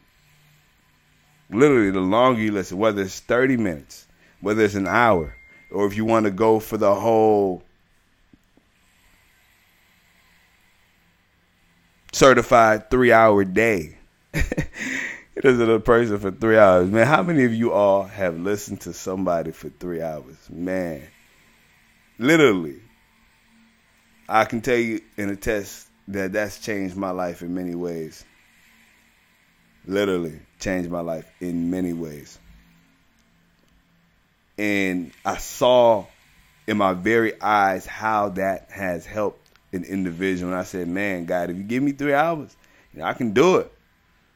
literally 1.51 1.91
the 1.91 2.01
longer 2.01 2.41
you 2.41 2.53
listen, 2.53 2.79
whether 2.79 3.03
it's 3.03 3.21
30 3.21 3.57
minutes, 3.57 4.07
whether 4.41 4.65
it's 4.65 4.75
an 4.75 4.87
hour, 4.87 5.35
or 5.71 5.87
if 5.87 5.97
you 5.97 6.05
want 6.05 6.25
to 6.25 6.31
go 6.31 6.61
for 6.61 6.77
the 6.77 6.95
whole 6.95 7.63
certified 12.13 12.91
three 12.91 13.13
hour 13.13 13.45
day, 13.45 13.99
listen 14.33 15.67
to 15.67 15.73
a 15.73 15.81
person 15.81 16.19
for 16.19 16.31
three 16.31 16.59
hours. 16.59 16.91
Man, 16.91 17.07
how 17.07 17.23
many 17.23 17.45
of 17.45 17.55
you 17.55 17.73
all 17.73 18.05
have 18.05 18.39
listened 18.39 18.83
to 18.83 18.93
somebody 18.93 19.51
for 19.51 19.71
three 19.71 20.03
hours? 20.03 20.37
Man, 20.51 21.03
literally, 22.19 22.81
I 24.29 24.45
can 24.45 24.61
tell 24.61 24.77
you 24.77 25.01
in 25.17 25.31
a 25.31 25.37
test 25.37 25.89
that 26.09 26.33
that's 26.33 26.59
changed 26.59 26.97
my 26.97 27.11
life 27.11 27.43
in 27.43 27.55
many 27.55 27.75
ways. 27.75 28.25
Literally 29.87 30.41
changed 30.59 30.91
my 30.91 31.01
life 31.01 31.31
in 31.41 31.71
many 31.71 31.93
ways. 31.93 32.39
And 34.59 35.13
I 35.25 35.37
saw 35.37 36.07
in 36.67 36.77
my 36.79 36.95
very 36.95 37.41
eyes 37.41 37.87
how 37.87 38.31
that 38.31 38.71
has 38.71 39.07
helped 39.07 39.47
an 39.73 39.85
individual. 39.85 40.53
And 40.53 40.61
I 40.61 40.65
said, 40.65 40.89
man, 40.89 41.27
God, 41.27 41.51
if 41.51 41.57
you 41.57 41.63
give 41.63 41.83
me 41.83 41.93
three 41.93 42.15
hours, 42.15 42.57
you 42.93 43.01
know, 43.01 43.07
I 43.07 43.13
can 43.13 43.33
do 43.33 43.57
it. 43.57 43.73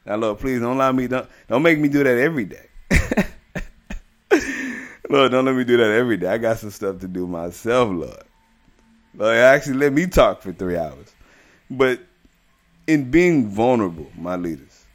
Now, 0.05 0.15
Lord, 0.15 0.39
please 0.39 0.59
don't 0.61 0.75
allow 0.75 0.91
me, 0.91 1.07
don't, 1.07 1.27
don't 1.47 1.61
make 1.61 1.79
me 1.79 1.89
do 1.89 2.03
that 2.03 2.17
every 2.17 2.45
day. 2.45 2.67
Lord, 5.11 5.33
don't 5.33 5.43
let 5.43 5.55
me 5.55 5.65
do 5.65 5.75
that 5.75 5.91
every 5.91 6.15
day. 6.15 6.27
I 6.27 6.37
got 6.37 6.59
some 6.59 6.71
stuff 6.71 6.99
to 6.99 7.07
do 7.09 7.27
myself, 7.27 7.89
Lord. 7.91 8.23
Lord, 9.13 9.35
actually 9.35 9.73
let 9.73 9.91
me 9.91 10.07
talk 10.07 10.41
for 10.41 10.53
three 10.53 10.77
hours. 10.77 11.13
But 11.69 11.99
in 12.87 13.11
being 13.11 13.49
vulnerable, 13.49 14.07
my 14.17 14.37
leaders, 14.37 14.85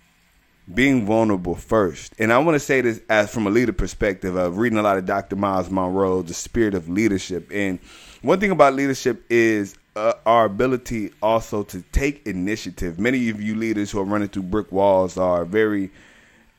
being 0.72 1.04
vulnerable 1.04 1.54
first. 1.54 2.14
And 2.18 2.32
I 2.32 2.38
want 2.38 2.54
to 2.54 2.60
say 2.60 2.80
this 2.80 3.02
as 3.10 3.30
from 3.30 3.46
a 3.46 3.50
leader 3.50 3.74
perspective 3.74 4.36
of 4.36 4.56
reading 4.56 4.78
a 4.78 4.82
lot 4.82 4.96
of 4.96 5.04
Dr. 5.04 5.36
Myles 5.36 5.68
Munroe, 5.68 6.22
The 6.22 6.32
Spirit 6.32 6.72
of 6.72 6.88
Leadership. 6.88 7.50
And 7.52 7.78
one 8.22 8.40
thing 8.40 8.52
about 8.52 8.72
leadership 8.72 9.22
is 9.28 9.76
uh, 9.96 10.14
our 10.24 10.46
ability 10.46 11.10
also 11.20 11.62
to 11.64 11.82
take 11.92 12.26
initiative. 12.26 12.98
Many 12.98 13.28
of 13.28 13.42
you 13.42 13.54
leaders 13.54 13.90
who 13.90 14.00
are 14.00 14.04
running 14.04 14.28
through 14.28 14.44
brick 14.44 14.72
walls 14.72 15.18
are 15.18 15.44
very 15.44 15.90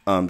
um, 0.06 0.30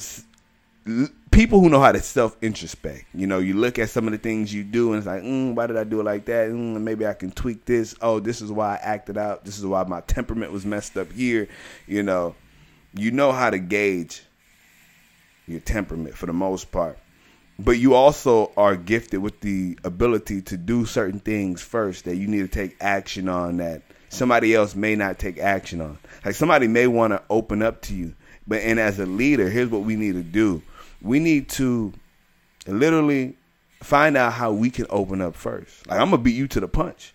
people 1.37 1.59
who 1.59 1.69
know 1.69 1.79
how 1.79 1.91
to 1.91 2.01
self 2.01 2.35
introspect. 2.41 3.05
You 3.13 3.27
know, 3.27 3.37
you 3.37 3.53
look 3.53 3.77
at 3.77 3.89
some 3.89 4.07
of 4.07 4.11
the 4.11 4.17
things 4.17 4.51
you 4.51 4.63
do 4.63 4.93
and 4.93 4.97
it's 4.97 5.05
like, 5.05 5.21
mm, 5.21 5.53
why 5.53 5.67
did 5.67 5.77
I 5.77 5.83
do 5.83 5.99
it 5.99 6.03
like 6.03 6.25
that? 6.25 6.49
Mm, 6.49 6.81
maybe 6.81 7.05
I 7.05 7.13
can 7.13 7.31
tweak 7.31 7.63
this. 7.65 7.93
Oh, 8.01 8.19
this 8.19 8.41
is 8.41 8.51
why 8.51 8.73
I 8.73 8.77
acted 8.77 9.17
out. 9.17 9.45
This 9.45 9.59
is 9.59 9.65
why 9.65 9.83
my 9.83 10.01
temperament 10.01 10.51
was 10.51 10.65
messed 10.65 10.97
up 10.97 11.11
here. 11.11 11.47
You 11.85 12.01
know, 12.01 12.35
you 12.93 13.11
know 13.11 13.31
how 13.31 13.51
to 13.51 13.59
gauge 13.59 14.23
your 15.45 15.59
temperament 15.59 16.15
for 16.15 16.25
the 16.25 16.33
most 16.33 16.71
part 16.71 16.99
but 17.59 17.79
you 17.79 17.95
also 17.95 18.51
are 18.57 18.75
gifted 18.75 19.19
with 19.19 19.39
the 19.39 19.79
ability 19.83 20.41
to 20.41 20.57
do 20.57 20.85
certain 20.85 21.19
things 21.19 21.61
first 21.61 22.05
that 22.05 22.15
you 22.15 22.27
need 22.27 22.41
to 22.41 22.47
take 22.47 22.75
action 22.81 23.27
on 23.29 23.57
that 23.57 23.81
somebody 24.09 24.53
else 24.53 24.75
may 24.75 24.95
not 24.95 25.19
take 25.19 25.37
action 25.37 25.81
on. 25.81 25.97
Like 26.23 26.35
somebody 26.35 26.67
may 26.67 26.87
want 26.87 27.13
to 27.13 27.21
open 27.29 27.61
up 27.61 27.81
to 27.83 27.95
you, 27.95 28.13
but 28.45 28.61
and 28.61 28.79
as 28.79 28.99
a 28.99 29.05
leader, 29.05 29.49
here's 29.49 29.69
what 29.69 29.83
we 29.83 29.95
need 29.95 30.13
to 30.13 30.23
do. 30.23 30.61
We 31.01 31.19
need 31.19 31.49
to 31.49 31.93
literally 32.65 33.35
find 33.83 34.17
out 34.17 34.33
how 34.33 34.51
we 34.51 34.69
can 34.69 34.85
open 34.89 35.21
up 35.21 35.35
first. 35.35 35.87
Like 35.87 35.99
I'm 35.99 36.09
gonna 36.09 36.21
beat 36.21 36.35
you 36.35 36.47
to 36.49 36.59
the 36.59 36.67
punch. 36.67 37.13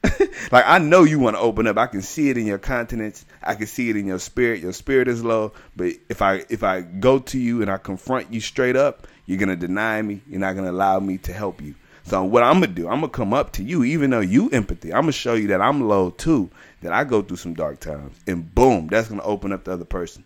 like 0.52 0.64
I 0.66 0.78
know 0.78 1.04
you 1.04 1.18
want 1.18 1.36
to 1.36 1.40
open 1.40 1.66
up. 1.66 1.76
I 1.76 1.86
can 1.86 2.02
see 2.02 2.30
it 2.30 2.38
in 2.38 2.46
your 2.46 2.58
countenance. 2.58 3.26
I 3.42 3.54
can 3.54 3.66
see 3.66 3.90
it 3.90 3.96
in 3.96 4.06
your 4.06 4.18
spirit. 4.18 4.60
Your 4.60 4.72
spirit 4.72 5.08
is 5.08 5.24
low, 5.24 5.52
but 5.76 5.92
if 6.08 6.22
I 6.22 6.44
if 6.48 6.62
I 6.62 6.82
go 6.82 7.18
to 7.18 7.38
you 7.38 7.62
and 7.62 7.70
I 7.70 7.78
confront 7.78 8.32
you 8.32 8.40
straight 8.40 8.76
up, 8.76 9.06
you're 9.26 9.38
gonna 9.38 9.56
deny 9.56 10.00
me. 10.00 10.22
You're 10.28 10.40
not 10.40 10.54
gonna 10.54 10.70
allow 10.70 11.00
me 11.00 11.18
to 11.18 11.32
help 11.32 11.60
you. 11.60 11.74
So 12.04 12.24
what 12.24 12.42
I'm 12.42 12.54
gonna 12.54 12.68
do? 12.68 12.88
I'm 12.88 13.00
gonna 13.00 13.08
come 13.08 13.34
up 13.34 13.52
to 13.54 13.62
you, 13.62 13.84
even 13.84 14.10
though 14.10 14.20
you 14.20 14.48
empathy. 14.50 14.94
I'm 14.94 15.02
gonna 15.02 15.12
show 15.12 15.34
you 15.34 15.48
that 15.48 15.60
I'm 15.60 15.86
low 15.88 16.10
too. 16.10 16.48
That 16.80 16.92
I 16.92 17.04
go 17.04 17.20
through 17.20 17.36
some 17.36 17.54
dark 17.54 17.80
times, 17.80 18.16
and 18.26 18.54
boom, 18.54 18.86
that's 18.86 19.08
gonna 19.08 19.22
open 19.22 19.52
up 19.52 19.64
the 19.64 19.72
other 19.72 19.84
person. 19.84 20.24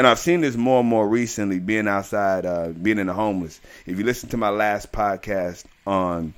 And 0.00 0.06
I've 0.06 0.18
seen 0.18 0.40
this 0.40 0.56
more 0.56 0.80
and 0.80 0.88
more 0.88 1.06
recently, 1.06 1.58
being 1.58 1.86
outside, 1.86 2.46
uh, 2.46 2.68
being 2.68 2.98
in 2.98 3.08
the 3.08 3.12
homeless. 3.12 3.60
If 3.84 3.98
you 3.98 4.04
listen 4.04 4.30
to 4.30 4.38
my 4.38 4.48
last 4.48 4.92
podcast 4.92 5.66
on 5.86 6.32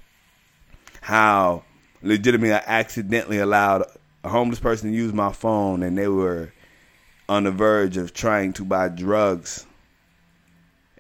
how 1.01 1.63
legitimately 2.03 2.53
I 2.53 2.63
accidentally 2.67 3.39
allowed 3.39 3.85
a 4.25 4.29
homeless 4.29 4.59
person 4.59 4.91
to 4.91 4.97
use 4.97 5.13
my 5.13 5.31
phone, 5.31 5.85
and 5.85 5.97
they 5.97 6.09
were 6.09 6.53
on 7.29 7.45
the 7.45 7.53
verge 7.53 7.97
of 7.97 8.13
trying 8.13 8.53
to 8.55 8.65
buy 8.65 8.89
drugs 8.89 9.65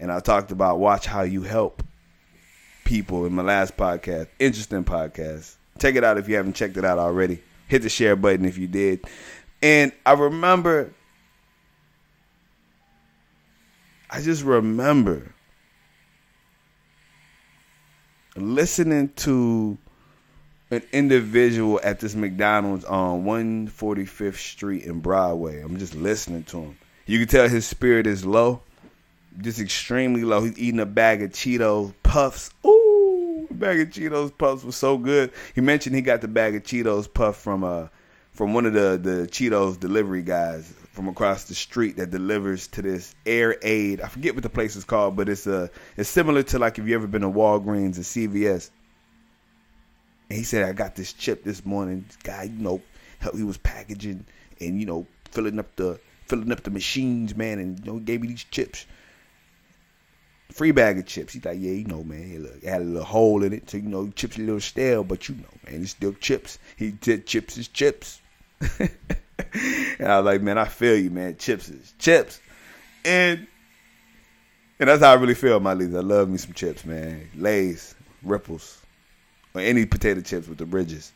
and 0.02 0.10
I 0.10 0.20
talked 0.20 0.50
about 0.50 0.78
watch 0.80 1.06
how 1.06 1.22
you 1.22 1.42
help 1.42 1.82
people 2.84 3.24
in 3.24 3.32
my 3.32 3.42
last 3.42 3.76
podcast. 3.76 4.26
Interesting 4.38 4.84
podcast. 4.84 5.54
Check 5.78 5.94
it 5.94 6.04
out 6.04 6.18
if 6.18 6.28
you 6.28 6.34
haven't 6.34 6.54
checked 6.54 6.76
it 6.76 6.84
out 6.84 6.98
already. 6.98 7.42
Hit 7.68 7.82
the 7.82 7.88
share 7.88 8.16
button 8.16 8.44
if 8.44 8.58
you 8.58 8.66
did. 8.66 9.04
And 9.62 9.92
I 10.04 10.14
remember, 10.14 10.92
I 14.12 14.20
just 14.20 14.44
remember 14.44 15.34
listening 18.36 19.08
to 19.16 19.78
an 20.70 20.82
individual 20.92 21.80
at 21.82 21.98
this 21.98 22.14
McDonald's 22.14 22.84
on 22.84 23.24
145th 23.24 24.36
Street 24.36 24.84
in 24.84 25.00
Broadway. 25.00 25.60
I'm 25.60 25.78
just 25.78 25.94
listening 25.94 26.44
to 26.44 26.60
him. 26.60 26.78
You 27.06 27.18
can 27.18 27.28
tell 27.28 27.48
his 27.48 27.66
spirit 27.66 28.06
is 28.06 28.24
low 28.24 28.62
just 29.40 29.60
extremely 29.60 30.24
low. 30.24 30.42
He's 30.42 30.58
eating 30.58 30.80
a 30.80 30.86
bag 30.86 31.22
of 31.22 31.30
Cheetos 31.30 31.94
puffs. 32.02 32.50
Ooh, 32.66 33.46
a 33.50 33.54
bag 33.54 33.80
of 33.80 33.88
Cheetos 33.88 34.36
puffs 34.36 34.64
was 34.64 34.76
so 34.76 34.98
good. 34.98 35.32
He 35.54 35.60
mentioned 35.60 35.96
he 35.96 36.02
got 36.02 36.20
the 36.20 36.28
bag 36.28 36.54
of 36.54 36.62
Cheetos 36.62 37.12
puff 37.12 37.36
from 37.36 37.64
uh 37.64 37.88
from 38.32 38.54
one 38.54 38.66
of 38.66 38.72
the 38.72 38.98
the 39.02 39.26
Cheetos 39.28 39.78
delivery 39.78 40.22
guys 40.22 40.72
from 40.92 41.08
across 41.08 41.44
the 41.44 41.54
street 41.54 41.96
that 41.96 42.10
delivers 42.10 42.68
to 42.68 42.82
this 42.82 43.14
Rite 43.26 43.58
Aid. 43.62 44.00
I 44.00 44.08
forget 44.08 44.34
what 44.34 44.42
the 44.42 44.50
place 44.50 44.76
is 44.76 44.84
called, 44.84 45.16
but 45.16 45.28
it's 45.28 45.46
a 45.46 45.70
it's 45.96 46.08
similar 46.08 46.42
to 46.44 46.58
like 46.58 46.78
if 46.78 46.86
you 46.86 46.94
ever 46.94 47.06
been 47.06 47.22
to 47.22 47.28
Walgreens 47.28 47.98
or 47.98 48.02
CVS. 48.02 48.70
And 50.28 50.38
he 50.38 50.44
said, 50.44 50.68
I 50.68 50.72
got 50.72 50.94
this 50.94 51.12
chip 51.12 51.44
this 51.44 51.64
morning. 51.64 52.04
This 52.06 52.16
guy, 52.16 52.44
you 52.44 52.62
know, 52.62 52.80
he 53.34 53.42
was 53.42 53.58
packaging 53.58 54.24
and 54.60 54.80
you 54.80 54.86
know 54.86 55.06
filling 55.30 55.58
up 55.58 55.74
the 55.76 55.98
filling 56.26 56.52
up 56.52 56.62
the 56.62 56.70
machines, 56.70 57.34
man, 57.34 57.58
and 57.58 57.78
you 57.80 57.92
know 57.92 57.98
gave 57.98 58.20
me 58.20 58.28
these 58.28 58.44
chips 58.44 58.86
free 60.52 60.70
bag 60.70 60.98
of 60.98 61.06
chips. 61.06 61.32
He's 61.32 61.44
like, 61.44 61.58
yeah, 61.58 61.72
you 61.72 61.84
know, 61.84 62.04
man, 62.04 62.42
look, 62.42 62.62
it 62.62 62.68
had 62.68 62.82
a 62.82 62.84
little 62.84 63.04
hole 63.04 63.42
in 63.42 63.52
it, 63.52 63.70
so 63.70 63.78
you 63.78 63.88
know, 63.88 64.08
chips 64.10 64.36
a 64.36 64.40
little 64.40 64.60
stale, 64.60 65.02
but 65.02 65.28
you 65.28 65.34
know, 65.36 65.48
man, 65.64 65.82
it's 65.82 65.92
still 65.92 66.12
chips. 66.12 66.58
He 66.76 66.94
said 67.00 67.26
chips 67.26 67.56
is 67.56 67.68
chips. 67.68 68.20
and 69.54 70.08
I 70.08 70.18
was 70.18 70.26
like, 70.26 70.42
man, 70.42 70.58
I 70.58 70.64
feel 70.66 70.96
you, 70.96 71.10
man. 71.10 71.36
Chips 71.36 71.68
is 71.68 71.94
chips. 71.98 72.40
And 73.04 73.46
and 74.78 74.88
that's 74.88 75.02
how 75.02 75.12
I 75.12 75.14
really 75.14 75.34
feel, 75.34 75.60
my 75.60 75.74
leaders. 75.74 75.94
I 75.94 76.00
love 76.00 76.28
me 76.28 76.38
some 76.38 76.54
chips, 76.54 76.84
man. 76.84 77.28
Lay's, 77.36 77.94
Ripples, 78.22 78.80
or 79.54 79.60
any 79.60 79.86
potato 79.86 80.20
chips 80.20 80.48
with 80.48 80.58
the 80.58 80.66
bridges 80.66 81.12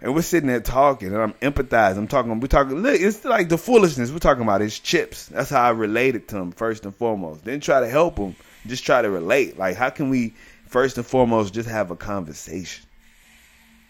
and 0.00 0.14
we're 0.14 0.22
sitting 0.22 0.48
there 0.48 0.60
talking, 0.60 1.08
and 1.08 1.22
I'm 1.22 1.32
empathizing. 1.34 1.96
I'm 1.96 2.08
talking. 2.08 2.38
We're 2.38 2.48
talking. 2.48 2.82
Look, 2.82 3.00
it's 3.00 3.24
like 3.24 3.48
the 3.48 3.56
foolishness 3.56 4.10
we're 4.10 4.18
talking 4.18 4.42
about. 4.42 4.60
It's 4.60 4.78
chips. 4.78 5.26
That's 5.26 5.50
how 5.50 5.62
I 5.62 5.70
related 5.70 6.28
to 6.28 6.36
him 6.36 6.52
first 6.52 6.84
and 6.84 6.94
foremost. 6.94 7.44
Then 7.44 7.60
try 7.60 7.80
to 7.80 7.88
help 7.88 8.18
him. 8.18 8.36
Just 8.66 8.84
try 8.84 9.00
to 9.00 9.08
relate. 9.08 9.58
Like, 9.58 9.76
how 9.76 9.90
can 9.90 10.10
we 10.10 10.34
first 10.66 10.98
and 10.98 11.06
foremost 11.06 11.54
just 11.54 11.68
have 11.68 11.90
a 11.90 11.96
conversation? 11.96 12.84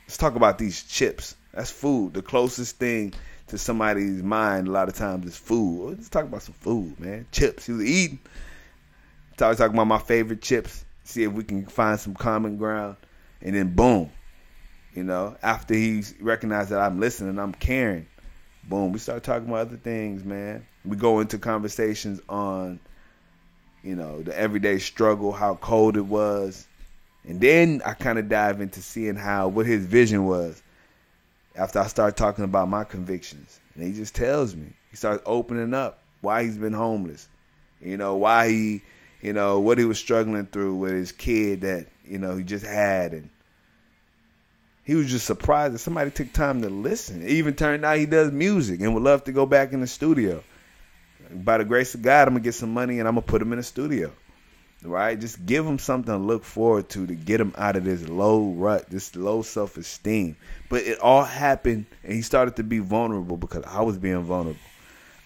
Let's 0.06 0.16
talk 0.16 0.36
about 0.36 0.58
these 0.58 0.84
chips. 0.84 1.34
That's 1.56 1.70
food. 1.70 2.12
The 2.12 2.20
closest 2.20 2.76
thing 2.76 3.14
to 3.46 3.56
somebody's 3.56 4.22
mind 4.22 4.68
a 4.68 4.70
lot 4.70 4.90
of 4.90 4.94
times 4.94 5.24
is 5.24 5.38
food. 5.38 5.82
Oh, 5.82 5.88
let's 5.88 6.10
talk 6.10 6.24
about 6.24 6.42
some 6.42 6.54
food, 6.54 7.00
man. 7.00 7.26
Chips. 7.32 7.64
He 7.64 7.72
was 7.72 7.82
eating. 7.82 8.18
Was 9.40 9.56
talking 9.56 9.74
about 9.74 9.86
my 9.86 9.98
favorite 9.98 10.42
chips. 10.42 10.84
See 11.04 11.22
if 11.22 11.32
we 11.32 11.44
can 11.44 11.64
find 11.64 11.98
some 11.98 12.14
common 12.14 12.58
ground, 12.58 12.96
and 13.40 13.54
then 13.54 13.74
boom, 13.74 14.10
you 14.92 15.02
know, 15.02 15.36
after 15.42 15.72
he 15.72 16.02
recognized 16.20 16.70
that 16.70 16.80
I'm 16.80 17.00
listening, 17.00 17.38
I'm 17.38 17.54
caring. 17.54 18.06
Boom, 18.64 18.92
we 18.92 18.98
start 18.98 19.22
talking 19.22 19.48
about 19.48 19.68
other 19.68 19.76
things, 19.76 20.24
man. 20.24 20.66
We 20.84 20.96
go 20.96 21.20
into 21.20 21.38
conversations 21.38 22.20
on, 22.28 22.80
you 23.82 23.94
know, 23.94 24.20
the 24.22 24.36
everyday 24.36 24.78
struggle, 24.78 25.32
how 25.32 25.54
cold 25.54 25.96
it 25.96 26.04
was, 26.04 26.66
and 27.24 27.40
then 27.40 27.80
I 27.86 27.94
kind 27.94 28.18
of 28.18 28.28
dive 28.28 28.60
into 28.60 28.82
seeing 28.82 29.16
how 29.16 29.48
what 29.48 29.64
his 29.64 29.86
vision 29.86 30.26
was. 30.26 30.62
After 31.56 31.78
I 31.78 31.86
start 31.86 32.16
talking 32.16 32.44
about 32.44 32.68
my 32.68 32.84
convictions, 32.84 33.60
and 33.74 33.84
he 33.84 33.92
just 33.92 34.14
tells 34.14 34.54
me, 34.54 34.72
he 34.90 34.96
starts 34.96 35.22
opening 35.26 35.72
up 35.72 36.02
why 36.20 36.44
he's 36.44 36.58
been 36.58 36.72
homeless, 36.72 37.28
you 37.80 37.96
know, 37.96 38.16
why 38.16 38.48
he, 38.48 38.82
you 39.22 39.32
know, 39.32 39.60
what 39.60 39.78
he 39.78 39.84
was 39.84 39.98
struggling 39.98 40.46
through 40.46 40.76
with 40.76 40.92
his 40.92 41.12
kid 41.12 41.62
that 41.62 41.86
you 42.04 42.18
know 42.18 42.36
he 42.36 42.44
just 42.44 42.64
had, 42.64 43.12
and 43.12 43.30
he 44.84 44.94
was 44.94 45.10
just 45.10 45.26
surprised 45.26 45.74
that 45.74 45.78
somebody 45.78 46.10
took 46.10 46.32
time 46.32 46.62
to 46.62 46.68
listen. 46.68 47.22
It 47.22 47.30
even 47.30 47.54
turned 47.54 47.84
out 47.84 47.98
he 47.98 48.06
does 48.06 48.30
music 48.30 48.80
and 48.80 48.94
would 48.94 49.02
love 49.02 49.24
to 49.24 49.32
go 49.32 49.44
back 49.44 49.72
in 49.72 49.80
the 49.80 49.86
studio. 49.86 50.44
By 51.30 51.58
the 51.58 51.64
grace 51.64 51.94
of 51.94 52.02
God, 52.02 52.28
I'm 52.28 52.34
gonna 52.34 52.44
get 52.44 52.54
some 52.54 52.72
money 52.72 53.00
and 53.00 53.08
I'm 53.08 53.14
gonna 53.14 53.26
put 53.26 53.42
him 53.42 53.52
in 53.52 53.58
the 53.58 53.64
studio. 53.64 54.12
Right? 54.82 55.18
Just 55.18 55.44
give 55.46 55.64
them 55.64 55.78
something 55.78 56.12
to 56.12 56.18
look 56.18 56.44
forward 56.44 56.88
to 56.90 57.06
to 57.06 57.14
get 57.14 57.40
him 57.40 57.54
out 57.56 57.76
of 57.76 57.84
this 57.84 58.08
low 58.08 58.50
rut, 58.52 58.88
this 58.90 59.14
low 59.16 59.42
self 59.42 59.76
esteem. 59.76 60.36
But 60.68 60.82
it 60.82 60.98
all 61.00 61.24
happened, 61.24 61.86
and 62.02 62.12
he 62.12 62.22
started 62.22 62.56
to 62.56 62.62
be 62.62 62.78
vulnerable 62.78 63.36
because 63.36 63.64
I 63.64 63.82
was 63.82 63.98
being 63.98 64.22
vulnerable. 64.22 64.60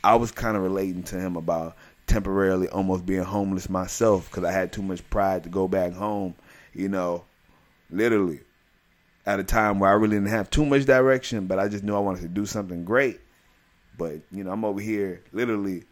I 0.02 0.14
was 0.14 0.33
kind 0.33 0.57
of 0.57 0.62
relating 0.62 1.02
to 1.04 1.21
him 1.21 1.37
about 1.37 1.76
temporarily 2.07 2.69
almost 2.69 3.07
being 3.07 3.23
homeless 3.23 3.69
myself 3.69 4.28
because 4.30 4.45
I 4.45 4.52
had 4.52 4.73
too 4.73 4.83
much 4.83 5.09
pride 5.11 5.45
to 5.45 5.49
go 5.49 5.69
back 5.69 5.92
home, 5.92 6.35
you 6.75 6.88
know, 6.88 7.25
literally 7.90 8.40
at 9.26 9.38
a 9.38 9.45
time 9.45 9.78
where 9.78 9.90
I 9.90 9.95
really 9.95 10.16
didn't 10.16 10.30
have 10.30 10.50
too 10.50 10.64
much 10.64 10.87
direction, 10.87 11.47
but 11.47 11.59
I 11.59 11.69
just 11.69 11.85
knew 11.85 11.95
I 11.95 12.00
wanted 12.00 12.23
to 12.23 12.28
do 12.28 12.47
something 12.47 12.85
great. 12.85 13.21
But, 13.97 14.21
you 14.33 14.42
know, 14.42 14.50
I'm 14.50 14.64
over 14.64 14.80
here 14.80 15.23
literally 15.33 15.85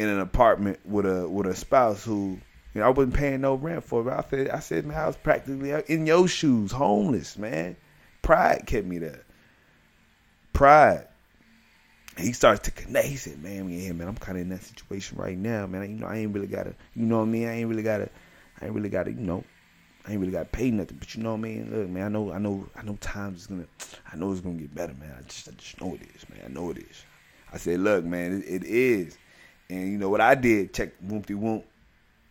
in 0.00 0.08
an 0.08 0.20
apartment 0.20 0.80
with 0.84 1.06
a 1.06 1.28
with 1.28 1.46
a 1.46 1.54
spouse 1.54 2.04
who 2.04 2.38
you 2.74 2.80
know, 2.80 2.86
I 2.86 2.90
wasn't 2.90 3.14
paying 3.14 3.40
no 3.40 3.54
rent 3.54 3.84
for. 3.84 4.08
I 4.10 4.24
said, 4.30 4.48
I 4.48 4.60
said, 4.60 4.86
man, 4.86 4.98
I 4.98 5.06
was 5.06 5.16
practically 5.16 5.72
in 5.88 6.06
your 6.06 6.28
shoes, 6.28 6.70
homeless, 6.70 7.36
man. 7.36 7.76
Pride 8.22 8.62
kept 8.66 8.86
me 8.86 8.98
there. 8.98 9.24
Pride. 10.52 11.06
He 12.16 12.32
starts 12.32 12.60
to 12.60 12.70
connect. 12.70 13.08
He 13.08 13.16
said, 13.16 13.42
man, 13.42 13.68
yeah, 13.70 13.92
man, 13.92 14.08
I'm 14.08 14.16
kind 14.16 14.38
of 14.38 14.42
in 14.42 14.50
that 14.50 14.62
situation 14.62 15.18
right 15.18 15.36
now, 15.36 15.66
man. 15.66 15.82
You 15.90 15.96
know, 15.96 16.06
I 16.06 16.18
ain't 16.18 16.34
really 16.34 16.46
gotta, 16.46 16.74
you 16.94 17.06
know 17.06 17.18
what 17.18 17.24
I 17.24 17.28
mean? 17.28 17.48
I 17.48 17.52
ain't 17.52 17.68
really 17.68 17.82
gotta, 17.82 18.08
I 18.60 18.66
ain't 18.66 18.74
really 18.74 18.88
gotta, 18.88 19.10
you 19.10 19.20
know, 19.20 19.42
I 20.06 20.12
ain't 20.12 20.20
really 20.20 20.32
gotta 20.32 20.46
pay 20.46 20.70
nothing. 20.70 20.98
But 20.98 21.14
you 21.14 21.22
know 21.22 21.32
what 21.32 21.38
I 21.38 21.42
mean? 21.42 21.70
Look, 21.74 21.88
man, 21.88 22.04
I 22.04 22.08
know, 22.08 22.32
I 22.32 22.38
know, 22.38 22.68
I 22.76 22.82
know 22.82 22.96
times 23.00 23.42
is 23.42 23.46
gonna, 23.46 23.66
I 24.12 24.16
know 24.16 24.30
it's 24.32 24.40
gonna 24.40 24.58
get 24.58 24.74
better, 24.74 24.94
man. 24.94 25.14
I 25.18 25.22
just, 25.22 25.48
I 25.48 25.52
just 25.52 25.80
know 25.80 25.94
it 25.94 26.02
is, 26.14 26.28
man. 26.28 26.40
I 26.44 26.48
know 26.48 26.70
it 26.70 26.78
is. 26.78 27.04
I 27.52 27.56
said, 27.56 27.80
look, 27.80 28.04
man, 28.04 28.42
it, 28.42 28.62
it 28.62 28.64
is. 28.64 29.18
And 29.70 29.92
you 29.92 29.98
know 29.98 30.08
what 30.08 30.20
I 30.20 30.34
did? 30.34 30.74
Check 30.74 30.90
Woompty 31.00 31.34
Whoomp. 31.34 31.62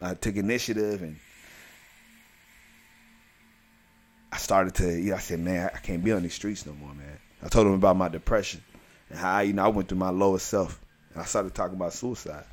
I 0.02 0.14
took 0.14 0.36
initiative 0.36 1.02
and 1.02 1.18
I 4.32 4.38
started 4.38 4.76
to, 4.76 4.92
you 4.92 5.12
know, 5.12 5.16
I 5.16 5.20
said, 5.20 5.40
man, 5.40 5.72
I 5.74 5.78
can't 5.80 6.04
be 6.04 6.12
on 6.12 6.22
these 6.22 6.34
streets 6.34 6.66
no 6.66 6.74
more, 6.74 6.94
man. 6.94 7.18
I 7.42 7.48
told 7.48 7.68
him 7.68 7.74
about 7.74 7.96
my 7.96 8.10
depression 8.10 8.62
and 9.10 9.18
how, 9.18 9.40
you 9.40 9.54
know, 9.54 9.64
I 9.64 9.68
went 9.70 9.88
through 9.90 9.98
my 9.98 10.10
lowest 10.10 10.48
self. 10.48 10.80
And 11.14 11.22
I 11.22 11.26
started 11.26 11.56
talking 11.56 11.76
about 11.76 11.94
suicide. 11.94 12.46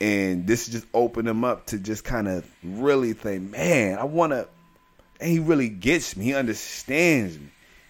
And 0.00 0.46
this 0.46 0.66
just 0.66 0.86
opened 0.92 1.28
him 1.28 1.44
up 1.44 1.66
to 1.66 1.78
just 1.78 2.04
kind 2.04 2.26
of 2.26 2.44
really 2.62 3.12
think, 3.12 3.52
man, 3.52 3.98
I 3.98 4.04
want 4.04 4.32
to, 4.32 4.48
and 5.20 5.30
he 5.30 5.38
really 5.38 5.68
gets 5.68 6.16
me. 6.16 6.24
He 6.24 6.34
understands 6.34 7.38
me. 7.38 7.46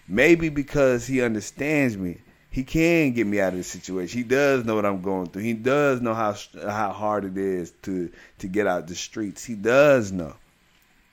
Maybe 0.07 0.49
because 0.49 1.07
he 1.07 1.21
understands 1.21 1.97
me, 1.97 2.19
he 2.53 2.63
can 2.63 3.13
get 3.13 3.25
me 3.25 3.41
out 3.41 3.53
of 3.53 3.57
the 3.57 3.63
situation. 3.63 4.15
He 4.15 4.23
does 4.23 4.63
know 4.63 4.75
what 4.75 4.85
I'm 4.85 5.01
going 5.01 5.25
through. 5.25 5.41
He 5.41 5.53
does 5.53 6.01
know 6.01 6.13
how 6.13 6.35
how 6.61 6.91
hard 6.91 7.25
it 7.25 7.35
is 7.35 7.71
to 7.81 8.11
to 8.37 8.47
get 8.47 8.67
out 8.67 8.85
the 8.85 8.93
streets. 8.93 9.43
He 9.43 9.55
does 9.55 10.11
know. 10.11 10.35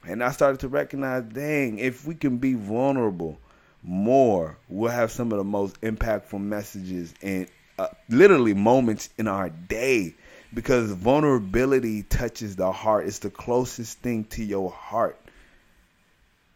And 0.07 0.23
I 0.23 0.33
started 0.33 0.61
to 0.61 0.69
recognize, 0.69 1.25
dang, 1.25 1.79
if 1.79 2.07
we 2.07 2.15
can 2.15 2.37
be 2.37 2.53
vulnerable 2.53 3.39
more, 3.83 4.59
we'll 4.69 4.91
have 4.91 5.11
some 5.11 5.33
of 5.33 5.39
the 5.39 5.45
most 5.45 5.81
impactful 5.81 6.39
messages 6.39 7.15
and 7.23 7.49
uh, 7.79 7.89
literally 8.11 8.53
moments 8.53 9.09
in 9.17 9.27
our 9.27 9.49
day 9.49 10.15
because 10.53 10.91
vulnerability 10.93 12.03
touches 12.03 12.57
the 12.57 12.71
heart. 12.71 13.07
It's 13.07 13.21
the 13.21 13.31
closest 13.31 14.01
thing 14.01 14.25
to 14.25 14.45
your 14.45 14.71
heart. 14.71 15.19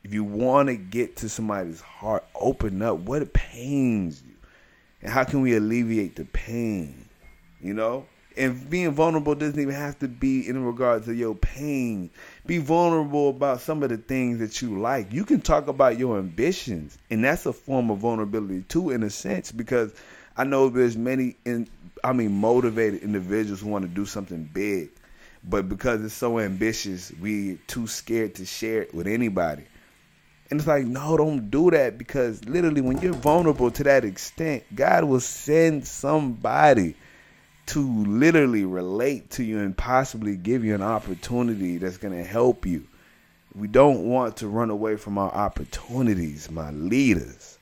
If 0.02 0.12
you 0.12 0.24
want 0.24 0.68
to 0.68 0.76
get 0.76 1.16
to 1.16 1.30
somebody's 1.30 1.80
heart, 1.80 2.26
open 2.34 2.82
up. 2.82 2.98
What 2.98 3.32
pains 3.32 4.22
you? 4.22 4.33
And 5.04 5.12
how 5.12 5.22
can 5.22 5.42
we 5.42 5.54
alleviate 5.54 6.16
the 6.16 6.24
pain? 6.24 7.08
You 7.60 7.74
know? 7.74 8.06
And 8.36 8.68
being 8.68 8.90
vulnerable 8.90 9.36
doesn't 9.36 9.60
even 9.60 9.74
have 9.74 9.98
to 10.00 10.08
be 10.08 10.48
in 10.48 10.64
regards 10.64 11.06
to 11.06 11.14
your 11.14 11.36
pain. 11.36 12.10
Be 12.46 12.58
vulnerable 12.58 13.28
about 13.28 13.60
some 13.60 13.84
of 13.84 13.90
the 13.90 13.96
things 13.96 14.40
that 14.40 14.60
you 14.60 14.80
like. 14.80 15.12
You 15.12 15.24
can 15.24 15.40
talk 15.40 15.68
about 15.68 15.98
your 15.98 16.18
ambitions, 16.18 16.98
and 17.10 17.22
that's 17.22 17.46
a 17.46 17.52
form 17.52 17.90
of 17.90 17.98
vulnerability 17.98 18.62
too, 18.62 18.90
in 18.90 19.04
a 19.04 19.10
sense, 19.10 19.52
because 19.52 19.94
I 20.36 20.42
know 20.42 20.68
there's 20.68 20.96
many, 20.96 21.36
in, 21.44 21.68
I 22.02 22.12
mean, 22.12 22.32
motivated 22.32 23.02
individuals 23.02 23.60
who 23.60 23.68
want 23.68 23.84
to 23.84 23.88
do 23.88 24.04
something 24.04 24.50
big, 24.52 24.90
but 25.44 25.68
because 25.68 26.02
it's 26.04 26.14
so 26.14 26.40
ambitious, 26.40 27.12
we 27.20 27.58
too 27.68 27.86
scared 27.86 28.34
to 28.36 28.46
share 28.46 28.82
it 28.82 28.94
with 28.94 29.06
anybody. 29.06 29.64
And 30.50 30.60
it's 30.60 30.66
like, 30.66 30.84
no, 30.84 31.16
don't 31.16 31.50
do 31.50 31.70
that 31.70 31.96
because 31.96 32.44
literally, 32.44 32.80
when 32.80 32.98
you're 32.98 33.14
vulnerable 33.14 33.70
to 33.70 33.84
that 33.84 34.04
extent, 34.04 34.62
God 34.74 35.04
will 35.04 35.20
send 35.20 35.86
somebody 35.86 36.94
to 37.66 38.04
literally 38.04 38.64
relate 38.64 39.30
to 39.30 39.44
you 39.44 39.60
and 39.60 39.76
possibly 39.76 40.36
give 40.36 40.64
you 40.64 40.74
an 40.74 40.82
opportunity 40.82 41.78
that's 41.78 41.96
going 41.96 42.14
to 42.14 42.24
help 42.24 42.66
you. 42.66 42.86
We 43.54 43.68
don't 43.68 44.04
want 44.04 44.38
to 44.38 44.48
run 44.48 44.70
away 44.70 44.96
from 44.96 45.16
our 45.16 45.32
opportunities, 45.32 46.50
my 46.50 46.70
leaders. 46.70 47.58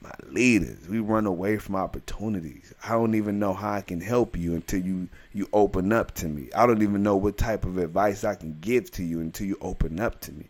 My 0.00 0.14
leaders, 0.30 0.88
we 0.88 1.00
run 1.00 1.26
away 1.26 1.58
from 1.58 1.74
opportunities. 1.74 2.72
I 2.84 2.90
don't 2.90 3.16
even 3.16 3.40
know 3.40 3.52
how 3.52 3.72
I 3.72 3.80
can 3.80 4.00
help 4.00 4.36
you 4.36 4.54
until 4.54 4.80
you 4.80 5.08
you 5.32 5.48
open 5.52 5.92
up 5.92 6.14
to 6.16 6.28
me. 6.28 6.50
I 6.54 6.66
don't 6.66 6.82
even 6.82 7.02
know 7.02 7.16
what 7.16 7.36
type 7.36 7.64
of 7.64 7.78
advice 7.78 8.22
I 8.22 8.36
can 8.36 8.58
give 8.60 8.92
to 8.92 9.02
you 9.02 9.20
until 9.20 9.48
you 9.48 9.58
open 9.60 9.98
up 9.98 10.20
to 10.22 10.32
me. 10.32 10.46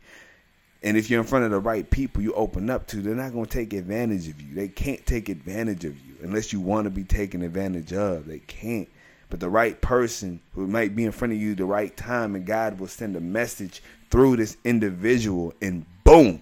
And 0.83 0.97
if 0.97 1.11
you're 1.11 1.21
in 1.21 1.27
front 1.27 1.45
of 1.45 1.51
the 1.51 1.59
right 1.59 1.89
people 1.89 2.23
you 2.23 2.33
open 2.35 2.71
up 2.71 2.87
to, 2.89 2.99
they're 2.99 3.15
not 3.15 3.33
going 3.33 3.47
to 3.47 3.51
take 3.51 3.73
advantage 3.73 4.29
of 4.29 4.41
you. 4.41 4.55
They 4.55 4.69
can't 4.69 5.05
take 5.07 5.29
advantage 5.29 5.85
of 5.85 5.99
you 6.07 6.15
unless 6.23 6.53
you 6.53 6.61
want 6.61 6.85
to 6.85 6.91
be 6.91 7.05
taken 7.05 7.43
advantage 7.43 7.93
of. 7.93 8.27
They 8.27 8.39
can't. 8.39 8.89
But 9.29 9.41
the 9.41 9.51
right 9.51 9.79
person 9.81 10.41
who 10.55 10.67
might 10.67 10.95
be 10.95 11.05
in 11.05 11.13
front 11.13 11.35
of 11.35 11.41
you 11.41 11.55
the 11.55 11.65
right 11.65 11.95
time, 11.97 12.35
and 12.35 12.47
God 12.47 12.79
will 12.79 12.87
send 12.87 13.17
a 13.17 13.21
message 13.21 13.83
through 14.11 14.37
this 14.37 14.57
individual, 14.65 15.53
and 15.61 15.85
boom, 16.05 16.41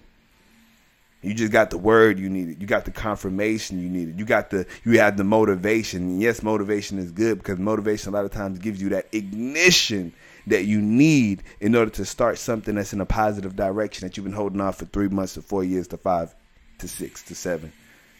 you 1.21 1.33
just 1.33 1.51
got 1.51 1.71
the 1.71 1.77
word 1.77 2.19
you 2.19 2.29
needed. 2.29 2.61
You 2.61 2.67
got 2.67 2.85
the 2.85 2.91
confirmation 2.91 3.81
you 3.81 3.89
needed. 3.89 4.19
You 4.19 4.25
got 4.25 4.51
the 4.51 4.65
you 4.85 4.99
had 4.99 5.17
the 5.17 5.23
motivation. 5.23 6.03
And 6.03 6.21
yes, 6.21 6.43
motivation 6.43 6.99
is 6.99 7.11
good 7.11 7.39
because 7.39 7.57
motivation 7.57 8.13
a 8.13 8.15
lot 8.15 8.23
of 8.23 8.31
times 8.31 8.59
gives 8.59 8.81
you 8.81 8.89
that 8.89 9.07
ignition 9.11 10.13
that 10.47 10.63
you 10.63 10.81
need 10.81 11.43
in 11.59 11.75
order 11.75 11.91
to 11.91 12.05
start 12.05 12.37
something 12.37 12.75
that's 12.75 12.93
in 12.93 13.01
a 13.01 13.05
positive 13.05 13.55
direction 13.55 14.07
that 14.07 14.15
you've 14.17 14.23
been 14.23 14.33
holding 14.33 14.61
on 14.61 14.73
for 14.73 14.85
three 14.85 15.09
months 15.09 15.33
to 15.35 15.41
four 15.41 15.63
years 15.63 15.87
to 15.89 15.97
five 15.97 16.33
to 16.79 16.87
six 16.87 17.21
to 17.23 17.35
seven. 17.35 17.71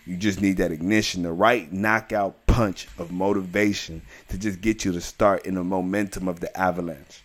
You 0.05 0.17
just 0.17 0.41
need 0.41 0.57
that 0.57 0.71
ignition, 0.71 1.23
the 1.23 1.31
right 1.31 1.71
knockout 1.71 2.45
punch 2.45 2.87
of 2.97 3.11
motivation 3.11 4.01
to 4.29 4.37
just 4.37 4.61
get 4.61 4.85
you 4.85 4.91
to 4.93 5.01
start 5.01 5.45
in 5.45 5.55
the 5.55 5.63
momentum 5.63 6.27
of 6.27 6.39
the 6.39 6.55
avalanche. 6.57 7.23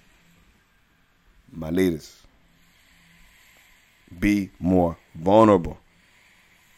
My 1.53 1.71
leaders, 1.71 2.17
be 4.19 4.51
more 4.59 4.97
vulnerable. 5.15 5.79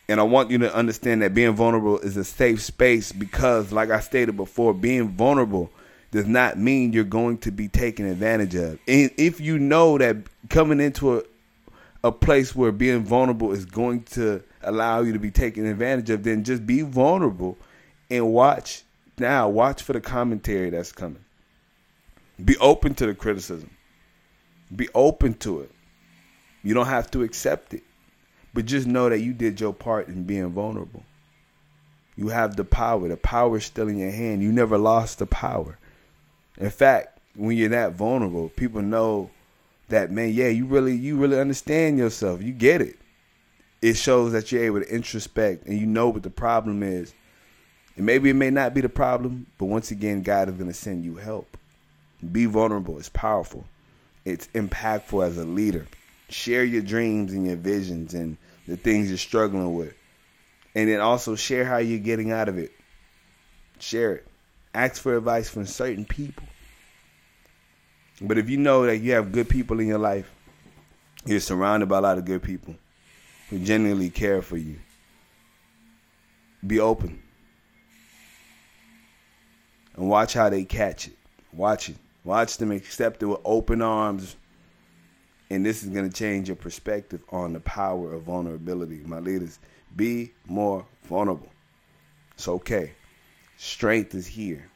And 0.09 0.21
I 0.21 0.25
want 0.25 0.51
you 0.51 0.59
to 0.59 0.75
understand 0.75 1.23
that 1.23 1.33
being 1.33 1.55
vulnerable 1.55 1.99
is 1.99 2.17
a 2.17 2.25
safe 2.25 2.63
space 2.63 3.13
because, 3.13 3.73
like 3.73 3.91
I 3.91 4.01
stated 4.01 4.37
before, 4.37 4.75
being 4.75 5.09
vulnerable 5.11 5.71
does 6.15 6.27
not 6.29 6.57
mean 6.57 6.93
you're 6.93 7.03
going 7.03 7.37
to 7.39 7.51
be 7.51 7.67
taken 7.67 8.07
advantage 8.07 8.55
of. 8.55 8.79
And 8.87 9.11
if 9.19 9.41
you 9.41 9.59
know 9.59 9.99
that 9.99 10.17
coming 10.49 10.81
into 10.81 11.19
a 11.19 11.23
a 12.05 12.13
place 12.13 12.55
where 12.55 12.71
being 12.71 13.03
vulnerable 13.03 13.51
is 13.51 13.65
going 13.65 14.03
to 14.03 14.43
allow 14.63 15.01
you 15.01 15.15
to 15.15 15.19
be 15.19 15.31
taken 15.31 15.65
advantage 15.65 16.11
of, 16.11 16.23
then 16.23 16.45
just 16.45 16.67
be 16.67 16.83
vulnerable 16.83 17.57
and 18.11 18.31
watch. 18.31 18.83
Now, 19.19 19.49
watch 19.49 19.83
for 19.83 19.95
the 19.95 20.03
commentary 20.03 20.69
that's 20.69 20.93
coming. 20.93 21.25
Be 22.45 22.59
open 22.59 22.95
to 22.97 23.07
the 23.07 23.15
criticism. 23.15 23.71
Be 24.77 24.87
open 24.95 25.33
to 25.35 25.63
it. 25.63 25.71
You 26.63 26.75
don't 26.75 26.87
have 26.87 27.11
to 27.13 27.23
accept 27.23 27.73
it, 27.73 27.83
but 28.53 28.67
just 28.67 28.87
know 28.87 29.09
that 29.09 29.21
you 29.21 29.33
did 29.33 29.59
your 29.59 29.73
part 29.73 30.09
in 30.09 30.25
being 30.25 30.51
vulnerable. 30.51 31.05
You 32.17 32.29
have 32.29 32.55
the 32.55 32.65
power. 32.65 33.09
The 33.09 33.17
power 33.17 33.57
is 33.57 33.65
still 33.65 33.89
in 33.89 33.97
your 33.97 34.11
hand. 34.11 34.43
You 34.43 34.53
never 34.53 34.77
lost 34.77 35.21
the 35.21 35.27
power. 35.27 35.79
In 36.59 36.71
fact, 36.71 37.19
when 37.35 37.57
you're 37.57 37.69
that 37.71 37.93
vulnerable, 37.93 38.49
people 38.51 38.83
know 38.83 39.31
that 39.89 40.11
man, 40.11 40.33
yeah, 40.33 40.49
you 40.49 40.67
really 40.67 40.95
you 40.95 41.17
really 41.17 41.39
understand 41.39 41.99
yourself. 41.99 42.43
You 42.43 42.53
get 42.53 42.81
it. 42.81 42.97
It 43.83 43.97
shows 43.97 44.33
that 44.33 44.51
you're 44.51 44.65
able 44.65 44.81
to 44.81 44.95
introspect 44.95 45.67
and 45.67 45.79
you 45.79 45.87
know 45.87 46.09
what 46.09 46.23
the 46.23 46.31
problem 46.31 46.83
is. 46.83 47.13
And 47.97 48.07
maybe 48.07 48.31
it 48.31 48.35
may 48.35 48.51
not 48.51 48.75
be 48.75 48.81
the 48.81 48.89
problem, 48.89 49.47
but 49.59 49.67
once 49.67 49.91
again, 49.91 50.23
God 50.23 50.49
is 50.49 50.55
going 50.55 50.69
to 50.69 50.75
send 50.75 51.05
you 51.05 51.17
help. 51.17 51.57
Be 52.33 52.47
vulnerable. 52.47 52.99
It's 52.99 53.11
powerful. 53.11 53.65
It's 54.25 54.49
impactful 54.49 55.27
as 55.27 55.37
a 55.37 55.45
leader. 55.45 55.87
Share 56.31 56.65
your 56.65 56.83
dreams 56.83 57.33
and 57.33 57.47
your 57.47 57.57
visions 57.57 58.15
and 58.15 58.39
the 58.67 58.77
things 58.77 59.09
you're 59.09 59.19
struggling 59.19 59.75
with. 59.75 59.95
And 60.75 60.89
then 60.89 61.01
also 61.01 61.37
share 61.37 61.65
how 61.65 61.77
you're 61.77 61.99
getting 61.99 62.33
out 62.33 62.49
of 62.49 62.59
it. 62.59 62.73
Share 63.79 64.15
it. 64.15 64.27
Ask 64.75 65.01
for 65.01 65.17
advice 65.17 65.49
from 65.49 65.67
certain 65.67 66.05
people. 66.05 66.45
But 68.21 68.39
if 68.39 68.51
you 68.51 68.57
know 68.57 68.87
that 68.87 68.99
you 68.99 69.13
have 69.13 69.33
good 69.33 69.49
people 69.49 69.81
in 69.81 69.87
your 69.87 69.99
life, 69.99 70.31
you're 71.25 71.41
surrounded 71.41 71.89
by 71.89 71.99
a 71.99 72.01
lot 72.01 72.19
of 72.19 72.25
good 72.25 72.43
people 72.43 72.75
who 73.51 73.59
genuinely 73.61 74.11
care 74.11 74.43
for 74.43 74.57
you. 74.57 74.77
Be 76.67 76.81
open. 76.81 77.23
And 79.97 80.09
watch 80.09 80.35
how 80.35 80.49
they 80.49 80.65
catch 80.65 81.09
it. 81.09 81.17
Watch 81.53 81.89
it. 81.89 81.97
Watch 82.25 82.57
them 82.57 82.73
accept 82.73 83.23
it 83.23 83.27
with 83.27 83.41
open 83.45 83.81
arms. 83.81 84.37
And 85.51 85.65
this 85.65 85.83
is 85.85 85.91
going 85.91 86.09
to 86.09 86.15
change 86.15 86.49
your 86.49 86.57
perspective 86.57 87.23
on 87.31 87.53
the 87.53 87.61
power 87.61 88.13
of 88.13 88.23
vulnerability. 88.23 89.03
My 89.05 89.21
leaders, 89.21 89.59
be 89.95 90.33
more 90.47 90.85
vulnerable. 91.05 91.51
It's 92.33 92.49
okay. 92.49 92.93
Strength 93.57 94.15
is 94.15 94.27
here. 94.27 94.69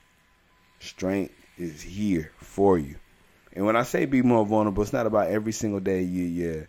Strength 0.80 1.34
is 1.56 1.82
here 1.82 2.30
for 2.38 2.78
you. 2.78 2.96
And 3.52 3.66
when 3.66 3.76
I 3.76 3.82
say 3.82 4.04
be 4.04 4.22
more 4.22 4.46
vulnerable, 4.46 4.82
it's 4.82 4.92
not 4.92 5.06
about 5.06 5.28
every 5.28 5.52
single 5.52 5.80
day 5.80 6.02
you, 6.02 6.24
you're 6.24 6.68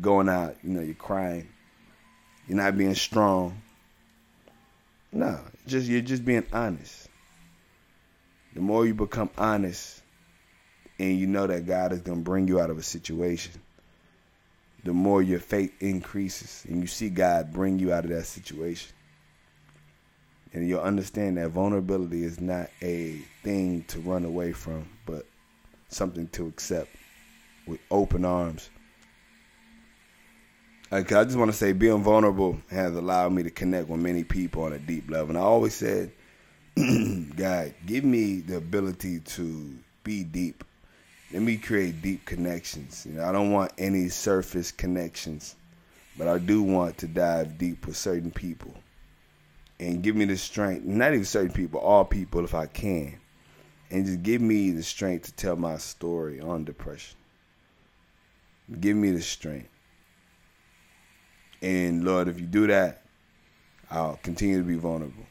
going 0.00 0.28
out, 0.28 0.56
you 0.62 0.70
know, 0.70 0.82
you're 0.82 0.94
crying. 0.94 1.48
You're 2.46 2.58
not 2.58 2.76
being 2.76 2.94
strong. 2.94 3.60
No, 5.12 5.40
just 5.66 5.88
you're 5.88 6.02
just 6.02 6.24
being 6.24 6.46
honest. 6.52 7.08
The 8.54 8.60
more 8.60 8.86
you 8.86 8.94
become 8.94 9.30
honest 9.38 10.02
and 10.98 11.18
you 11.18 11.26
know 11.26 11.46
that 11.46 11.66
God 11.66 11.92
is 11.92 12.00
going 12.00 12.18
to 12.18 12.24
bring 12.24 12.48
you 12.48 12.60
out 12.60 12.70
of 12.70 12.78
a 12.78 12.82
situation, 12.82 13.52
the 14.84 14.92
more 14.92 15.22
your 15.22 15.40
faith 15.40 15.72
increases 15.80 16.64
and 16.68 16.80
you 16.80 16.86
see 16.86 17.08
God 17.08 17.52
bring 17.52 17.78
you 17.78 17.92
out 17.92 18.04
of 18.04 18.10
that 18.10 18.24
situation. 18.24 18.92
And 20.56 20.66
you'll 20.66 20.80
understand 20.80 21.36
that 21.36 21.50
vulnerability 21.50 22.24
is 22.24 22.40
not 22.40 22.70
a 22.80 23.18
thing 23.42 23.84
to 23.88 24.00
run 24.00 24.24
away 24.24 24.52
from, 24.52 24.88
but 25.04 25.26
something 25.90 26.28
to 26.28 26.46
accept 26.46 26.88
with 27.66 27.78
open 27.90 28.24
arms. 28.24 28.70
I 30.90 31.02
just 31.02 31.36
want 31.36 31.50
to 31.50 31.56
say 31.56 31.74
being 31.74 32.02
vulnerable 32.02 32.58
has 32.70 32.96
allowed 32.96 33.32
me 33.32 33.42
to 33.42 33.50
connect 33.50 33.90
with 33.90 34.00
many 34.00 34.24
people 34.24 34.62
on 34.62 34.72
a 34.72 34.78
deep 34.78 35.10
level. 35.10 35.28
And 35.28 35.38
I 35.38 35.42
always 35.42 35.74
said, 35.74 36.10
God, 37.36 37.74
give 37.84 38.04
me 38.04 38.40
the 38.40 38.56
ability 38.56 39.20
to 39.20 39.76
be 40.04 40.24
deep. 40.24 40.64
Let 41.34 41.42
me 41.42 41.58
create 41.58 42.00
deep 42.00 42.24
connections. 42.24 43.04
You 43.06 43.16
know, 43.18 43.26
I 43.26 43.32
don't 43.32 43.52
want 43.52 43.72
any 43.76 44.08
surface 44.08 44.72
connections, 44.72 45.54
but 46.16 46.28
I 46.28 46.38
do 46.38 46.62
want 46.62 46.96
to 46.98 47.06
dive 47.06 47.58
deep 47.58 47.86
with 47.86 47.98
certain 47.98 48.30
people. 48.30 48.72
And 49.78 50.02
give 50.02 50.16
me 50.16 50.24
the 50.24 50.36
strength, 50.36 50.84
not 50.84 51.12
even 51.12 51.24
certain 51.24 51.52
people, 51.52 51.80
all 51.80 52.04
people 52.04 52.44
if 52.44 52.54
I 52.54 52.66
can. 52.66 53.18
And 53.90 54.06
just 54.06 54.22
give 54.22 54.40
me 54.40 54.70
the 54.70 54.82
strength 54.82 55.26
to 55.26 55.32
tell 55.32 55.56
my 55.56 55.76
story 55.76 56.40
on 56.40 56.64
depression. 56.64 57.16
Give 58.80 58.96
me 58.96 59.12
the 59.12 59.22
strength 59.22 59.68
and 61.62 62.04
Lord, 62.04 62.28
if 62.28 62.38
you 62.38 62.46
do 62.46 62.66
that, 62.66 63.02
I'll 63.90 64.18
continue 64.22 64.58
to 64.58 64.64
be 64.64 64.76
vulnerable. 64.76 65.26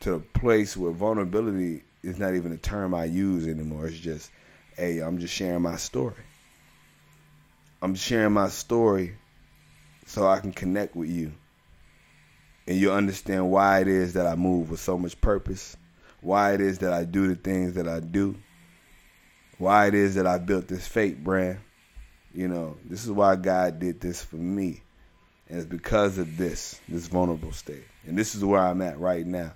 To 0.00 0.14
a 0.14 0.20
place 0.20 0.76
where 0.76 0.92
vulnerability 0.92 1.82
is 2.02 2.18
not 2.18 2.34
even 2.34 2.52
a 2.52 2.56
term 2.56 2.94
I 2.94 3.04
use 3.04 3.46
anymore. 3.46 3.86
It's 3.86 3.98
just, 3.98 4.30
hey, 4.76 5.00
I'm 5.00 5.18
just 5.18 5.34
sharing 5.34 5.62
my 5.62 5.76
story. 5.76 6.14
I'm 7.82 7.94
sharing 7.94 8.32
my 8.32 8.48
story 8.48 9.16
so 10.06 10.26
I 10.26 10.40
can 10.40 10.52
connect 10.52 10.96
with 10.96 11.08
you. 11.08 11.32
And 12.66 12.78
you'll 12.78 12.94
understand 12.94 13.50
why 13.50 13.80
it 13.80 13.88
is 13.88 14.12
that 14.14 14.26
I 14.26 14.34
move 14.34 14.70
with 14.70 14.80
so 14.80 14.96
much 14.96 15.20
purpose, 15.20 15.76
why 16.20 16.54
it 16.54 16.60
is 16.60 16.78
that 16.78 16.92
I 16.92 17.04
do 17.04 17.28
the 17.28 17.34
things 17.34 17.74
that 17.74 17.88
I 17.88 18.00
do, 18.00 18.36
why 19.58 19.86
it 19.86 19.94
is 19.94 20.14
that 20.14 20.26
I 20.26 20.38
built 20.38 20.68
this 20.68 20.86
fake 20.86 21.22
brand. 21.22 21.58
You 22.32 22.48
know, 22.48 22.76
this 22.84 23.04
is 23.04 23.10
why 23.10 23.36
God 23.36 23.80
did 23.80 24.00
this 24.00 24.22
for 24.22 24.36
me. 24.36 24.82
And 25.48 25.58
it's 25.58 25.66
because 25.66 26.16
of 26.18 26.36
this, 26.36 26.80
this 26.88 27.08
vulnerable 27.08 27.52
state. 27.52 27.84
And 28.06 28.16
this 28.16 28.36
is 28.36 28.44
where 28.44 28.60
I'm 28.60 28.80
at 28.82 29.00
right 29.00 29.26
now, 29.26 29.52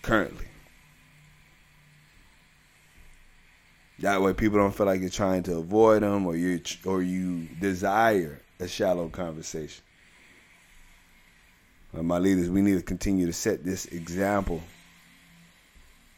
currently. 0.00 0.46
That 3.98 4.22
way, 4.22 4.32
people 4.32 4.58
don't 4.58 4.74
feel 4.74 4.86
like 4.86 5.02
you're 5.02 5.10
trying 5.10 5.42
to 5.42 5.58
avoid 5.58 6.02
them, 6.02 6.26
or 6.26 6.34
you 6.34 6.62
or 6.86 7.02
you 7.02 7.46
desire 7.60 8.40
a 8.58 8.66
shallow 8.66 9.10
conversation. 9.10 9.84
My 11.92 12.18
leaders, 12.18 12.48
we 12.48 12.62
need 12.62 12.76
to 12.76 12.82
continue 12.82 13.26
to 13.26 13.32
set 13.32 13.64
this 13.64 13.86
example 13.86 14.62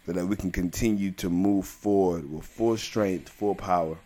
so 0.07 0.13
that 0.13 0.27
we 0.27 0.37
can 0.37 0.51
continue 0.51 1.13
to 1.13 1.31
move 1.31 1.67
forward 1.67 2.31
with 2.31 2.45
full 2.45 2.77
strength, 2.77 3.29
full 3.29 3.55
power 3.55 3.97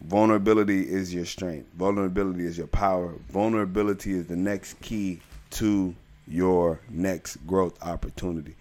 Vulnerability 0.00 0.88
is 0.88 1.12
your 1.12 1.24
strength. 1.24 1.72
Vulnerability 1.74 2.44
is 2.44 2.56
your 2.56 2.68
power. 2.68 3.14
Vulnerability 3.30 4.12
is 4.12 4.26
the 4.26 4.36
next 4.36 4.80
key 4.80 5.20
to 5.50 5.94
your 6.26 6.80
next 6.88 7.36
growth 7.46 7.82
opportunity. 7.82 8.54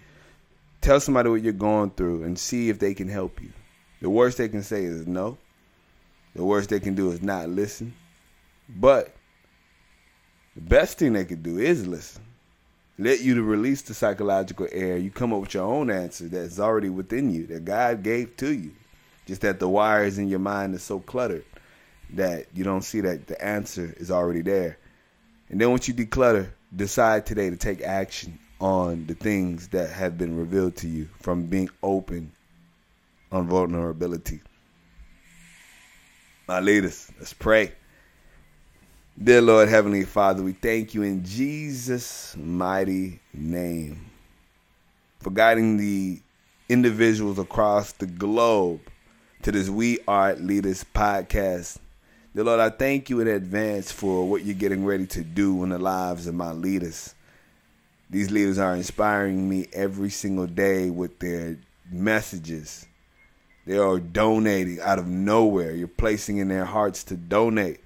Tell 0.81 0.99
somebody 0.99 1.29
what 1.29 1.43
you're 1.43 1.53
going 1.53 1.91
through 1.91 2.23
and 2.23 2.37
see 2.37 2.69
if 2.69 2.79
they 2.79 2.93
can 2.93 3.07
help 3.07 3.41
you. 3.41 3.51
The 4.01 4.09
worst 4.09 4.37
they 4.37 4.49
can 4.49 4.63
say 4.63 4.83
is 4.83 5.05
no. 5.05 5.37
The 6.35 6.43
worst 6.43 6.69
they 6.69 6.79
can 6.79 6.95
do 6.95 7.11
is 7.11 7.21
not 7.21 7.49
listen. 7.49 7.93
But 8.69 9.15
the 10.57 10.63
best 10.63 10.97
thing 10.97 11.13
they 11.13 11.23
could 11.23 11.43
do 11.43 11.59
is 11.59 11.85
listen. 11.85 12.23
Let 12.97 13.21
you 13.21 13.35
to 13.35 13.43
release 13.43 13.83
the 13.83 13.93
psychological 13.93 14.67
air. 14.71 14.97
You 14.97 15.11
come 15.11 15.31
up 15.31 15.41
with 15.41 15.53
your 15.53 15.65
own 15.65 15.91
answer 15.91 16.27
that's 16.27 16.59
already 16.59 16.89
within 16.89 17.31
you, 17.31 17.45
that 17.47 17.63
God 17.63 18.01
gave 18.01 18.35
to 18.37 18.51
you. 18.51 18.71
Just 19.27 19.41
that 19.41 19.59
the 19.59 19.69
wires 19.69 20.17
in 20.17 20.27
your 20.27 20.39
mind 20.39 20.73
is 20.73 20.81
so 20.81 20.99
cluttered 20.99 21.45
that 22.13 22.47
you 22.55 22.63
don't 22.63 22.81
see 22.81 23.01
that 23.01 23.27
the 23.27 23.39
answer 23.39 23.93
is 23.97 24.09
already 24.09 24.41
there. 24.41 24.79
And 25.49 25.61
then 25.61 25.69
once 25.69 25.87
you 25.87 25.93
declutter, 25.93 26.49
decide 26.75 27.27
today 27.27 27.51
to 27.51 27.55
take 27.55 27.83
action 27.83 28.39
on 28.59 29.05
the 29.05 29.13
things 29.13 29.67
that 29.67 29.91
have 29.91 30.17
been 30.17 30.35
revealed 30.35 30.75
to 30.77 30.87
you 30.87 31.07
from 31.21 31.45
being 31.45 31.69
open 31.83 32.31
on 33.31 33.47
vulnerability. 33.47 34.41
My 36.47 36.61
leaders, 36.61 37.11
let's 37.19 37.33
pray. 37.33 37.73
Dear 39.21 39.41
Lord, 39.41 39.67
Heavenly 39.67 40.03
Father, 40.03 40.43
we 40.43 40.51
thank 40.51 40.93
you 40.93 41.01
in 41.01 41.25
Jesus' 41.25 42.37
mighty 42.37 43.19
name 43.33 44.11
for 45.17 45.31
guiding 45.31 45.77
the 45.77 46.21
individuals 46.69 47.39
across 47.39 47.93
the 47.93 48.05
globe 48.05 48.79
to 49.41 49.51
this 49.51 49.69
We 49.69 49.97
Are 50.07 50.35
Leaders 50.35 50.85
podcast. 50.93 51.79
Dear 52.35 52.43
Lord, 52.43 52.59
I 52.59 52.69
thank 52.69 53.09
you 53.09 53.19
in 53.19 53.27
advance 53.27 53.91
for 53.91 54.29
what 54.29 54.45
you're 54.45 54.53
getting 54.53 54.85
ready 54.85 55.07
to 55.07 55.23
do 55.23 55.63
in 55.63 55.69
the 55.69 55.79
lives 55.79 56.27
of 56.27 56.35
my 56.35 56.51
leaders. 56.51 57.15
These 58.11 58.29
leaders 58.29 58.59
are 58.59 58.75
inspiring 58.75 59.49
me 59.49 59.65
every 59.73 60.11
single 60.11 60.45
day 60.45 60.91
with 60.91 61.17
their 61.17 61.57
messages. 61.91 62.85
They 63.65 63.79
are 63.79 63.99
donating 63.99 64.79
out 64.79 64.99
of 64.99 65.07
nowhere. 65.07 65.71
You're 65.71 65.87
placing 65.87 66.37
in 66.37 66.49
their 66.49 66.65
hearts 66.65 67.03
to 67.05 67.15
donate. 67.17 67.79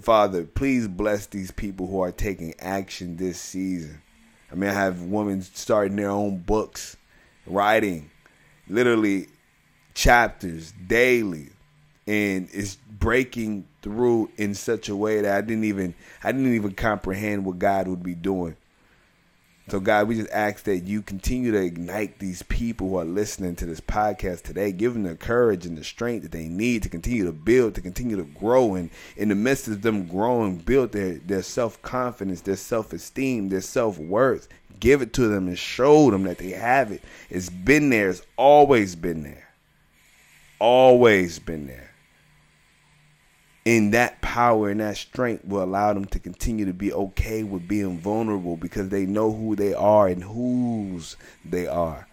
Father, 0.00 0.44
please 0.44 0.88
bless 0.88 1.26
these 1.26 1.50
people 1.50 1.86
who 1.86 2.00
are 2.00 2.12
taking 2.12 2.54
action 2.58 3.16
this 3.16 3.40
season. 3.40 4.00
I 4.50 4.54
mean, 4.54 4.70
I 4.70 4.74
have 4.74 5.02
women 5.02 5.42
starting 5.42 5.96
their 5.96 6.10
own 6.10 6.38
books, 6.38 6.96
writing, 7.46 8.10
literally 8.68 9.28
chapters 9.94 10.72
daily 10.86 11.50
and 12.08 12.48
it's 12.52 12.76
breaking 12.76 13.66
through 13.82 14.30
in 14.38 14.54
such 14.54 14.88
a 14.88 14.96
way 14.96 15.20
that 15.20 15.36
I 15.36 15.42
didn't 15.42 15.64
even 15.64 15.94
I 16.24 16.32
didn't 16.32 16.54
even 16.54 16.72
comprehend 16.72 17.44
what 17.44 17.58
God 17.58 17.86
would 17.86 18.02
be 18.02 18.14
doing. 18.14 18.56
So 19.68 19.80
God, 19.80 20.08
we 20.08 20.16
just 20.16 20.30
ask 20.30 20.64
that 20.64 20.84
you 20.84 21.02
continue 21.02 21.52
to 21.52 21.62
ignite 21.62 22.18
these 22.18 22.42
people 22.42 22.88
who 22.88 22.96
are 22.98 23.04
listening 23.04 23.54
to 23.56 23.66
this 23.66 23.80
podcast 23.80 24.42
today, 24.42 24.72
give 24.72 24.94
them 24.94 25.02
the 25.02 25.14
courage 25.14 25.66
and 25.66 25.76
the 25.76 25.84
strength 25.84 26.22
that 26.22 26.32
they 26.32 26.48
need 26.48 26.82
to 26.84 26.88
continue 26.88 27.26
to 27.26 27.32
build, 27.32 27.74
to 27.74 27.80
continue 27.80 28.16
to 28.16 28.24
grow, 28.24 28.74
and 28.74 28.90
in 29.16 29.28
the 29.28 29.34
midst 29.34 29.68
of 29.68 29.82
them 29.82 30.06
growing, 30.06 30.56
build 30.56 30.92
their, 30.92 31.18
their 31.18 31.42
self 31.42 31.80
confidence, 31.82 32.40
their 32.40 32.56
self 32.56 32.92
esteem, 32.92 33.48
their 33.50 33.60
self 33.60 33.98
worth. 33.98 34.48
Give 34.80 35.02
it 35.02 35.12
to 35.14 35.26
them 35.26 35.48
and 35.48 35.58
show 35.58 36.10
them 36.10 36.22
that 36.22 36.38
they 36.38 36.50
have 36.50 36.92
it. 36.92 37.02
It's 37.28 37.50
been 37.50 37.90
there. 37.90 38.10
It's 38.10 38.22
always 38.36 38.94
been 38.94 39.22
there 39.22 39.48
always 40.58 41.38
been 41.38 41.66
there. 41.66 41.87
And 43.68 43.92
that 43.92 44.22
power 44.22 44.70
and 44.70 44.80
that 44.80 44.96
strength 44.96 45.44
will 45.44 45.62
allow 45.62 45.92
them 45.92 46.06
to 46.06 46.18
continue 46.18 46.64
to 46.64 46.72
be 46.72 46.90
okay 46.90 47.42
with 47.42 47.68
being 47.68 47.98
vulnerable 47.98 48.56
because 48.56 48.88
they 48.88 49.04
know 49.04 49.30
who 49.30 49.56
they 49.56 49.74
are 49.74 50.08
and 50.08 50.24
whose 50.24 51.18
they 51.44 51.66
are. 51.66 52.08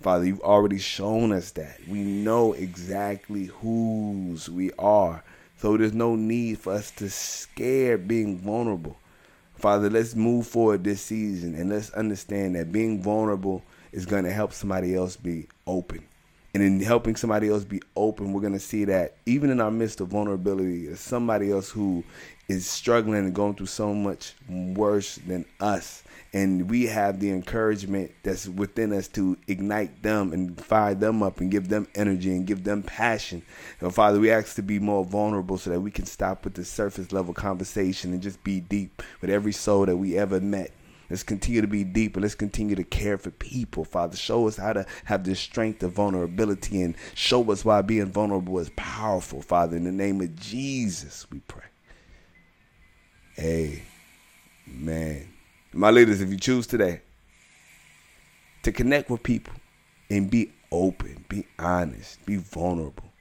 Father, 0.00 0.24
you've 0.24 0.40
already 0.40 0.78
shown 0.78 1.30
us 1.30 1.50
that. 1.50 1.78
We 1.86 1.98
know 1.98 2.54
exactly 2.54 3.50
whose 3.60 4.48
we 4.48 4.72
are. 4.78 5.22
So 5.58 5.76
there's 5.76 5.92
no 5.92 6.16
need 6.16 6.60
for 6.60 6.72
us 6.72 6.90
to 6.92 7.10
scare 7.10 7.98
being 7.98 8.38
vulnerable. 8.38 8.96
Father, 9.56 9.90
let's 9.90 10.14
move 10.14 10.46
forward 10.46 10.84
this 10.84 11.02
season 11.02 11.54
and 11.54 11.68
let's 11.68 11.90
understand 11.90 12.54
that 12.54 12.72
being 12.72 13.02
vulnerable 13.02 13.62
is 13.92 14.06
going 14.06 14.24
to 14.24 14.32
help 14.32 14.54
somebody 14.54 14.94
else 14.94 15.16
be 15.16 15.48
open 15.66 16.06
and 16.54 16.62
in 16.62 16.80
helping 16.80 17.16
somebody 17.16 17.48
else 17.48 17.64
be 17.64 17.82
open, 17.96 18.32
we're 18.32 18.48
to 18.48 18.60
see 18.60 18.84
that 18.84 19.16
even 19.26 19.50
in 19.50 19.60
our 19.60 19.72
midst 19.72 20.00
of 20.00 20.08
vulnerability, 20.08 20.86
there's 20.86 21.00
somebody 21.00 21.50
else 21.50 21.68
who 21.68 22.04
is 22.48 22.64
struggling 22.64 23.18
and 23.18 23.34
going 23.34 23.54
through 23.54 23.66
so 23.66 23.92
much 23.92 24.34
worse 24.48 25.16
than 25.16 25.44
us. 25.60 26.04
and 26.32 26.68
we 26.68 26.86
have 26.86 27.20
the 27.20 27.30
encouragement 27.30 28.10
that's 28.24 28.48
within 28.48 28.92
us 28.92 29.06
to 29.06 29.36
ignite 29.46 30.02
them 30.02 30.32
and 30.32 30.60
fire 30.60 30.94
them 30.94 31.22
up 31.22 31.40
and 31.40 31.48
give 31.48 31.68
them 31.68 31.86
energy 31.94 32.30
and 32.34 32.44
give 32.44 32.64
them 32.64 32.82
passion. 32.82 33.40
So, 33.78 33.88
Father, 33.88 34.18
we 34.18 34.32
ask 34.32 34.56
to 34.56 34.62
be 34.62 34.80
more 34.80 35.04
vulnerable 35.04 35.58
so 35.58 35.70
that 35.70 35.80
we 35.80 35.92
can 35.92 36.06
stop 36.06 36.44
with 36.44 36.54
the 36.54 36.64
surface 36.64 37.12
level 37.12 37.34
conversation 37.34 38.12
and 38.12 38.20
just 38.20 38.42
be 38.42 38.58
deep 38.58 39.00
with 39.20 39.30
every 39.30 39.52
soul 39.52 39.86
that 39.86 39.96
we 39.96 40.18
ever 40.18 40.40
met. 40.40 40.72
Let's 41.10 41.22
continue 41.22 41.60
to 41.60 41.66
be 41.66 41.84
deep 41.84 42.16
and 42.16 42.22
let's 42.22 42.34
continue 42.34 42.74
to 42.76 42.84
care 42.84 43.18
for 43.18 43.30
people, 43.30 43.84
Father. 43.84 44.16
Show 44.16 44.48
us 44.48 44.56
how 44.56 44.72
to 44.72 44.86
have 45.04 45.24
this 45.24 45.38
strength 45.38 45.82
of 45.82 45.92
vulnerability 45.92 46.82
and 46.82 46.96
show 47.14 47.50
us 47.52 47.64
why 47.64 47.82
being 47.82 48.06
vulnerable 48.06 48.58
is 48.58 48.70
powerful, 48.76 49.42
Father. 49.42 49.76
In 49.76 49.84
the 49.84 49.92
name 49.92 50.20
of 50.20 50.34
Jesus, 50.36 51.26
we 51.30 51.40
pray. 51.40 51.62
Amen. 53.38 55.28
My 55.72 55.90
leaders, 55.90 56.20
if 56.20 56.30
you 56.30 56.38
choose 56.38 56.66
today 56.66 57.02
to 58.62 58.72
connect 58.72 59.10
with 59.10 59.22
people 59.22 59.54
and 60.08 60.30
be 60.30 60.52
open, 60.70 61.24
be 61.28 61.46
honest, 61.58 62.24
be 62.24 62.36
vulnerable, 62.36 63.12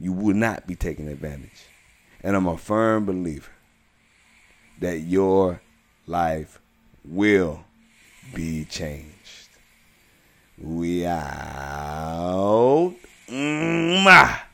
you 0.00 0.12
will 0.12 0.34
not 0.34 0.66
be 0.66 0.74
taken 0.74 1.06
advantage. 1.08 1.66
And 2.22 2.34
I'm 2.34 2.46
a 2.46 2.56
firm 2.56 3.04
believer 3.04 3.52
that 4.80 5.00
your 5.00 5.60
life 6.06 6.61
will 7.04 7.60
be 8.34 8.64
changed. 8.64 9.48
We 10.58 11.06
out. 11.06 12.94
Mwah. 13.28 14.51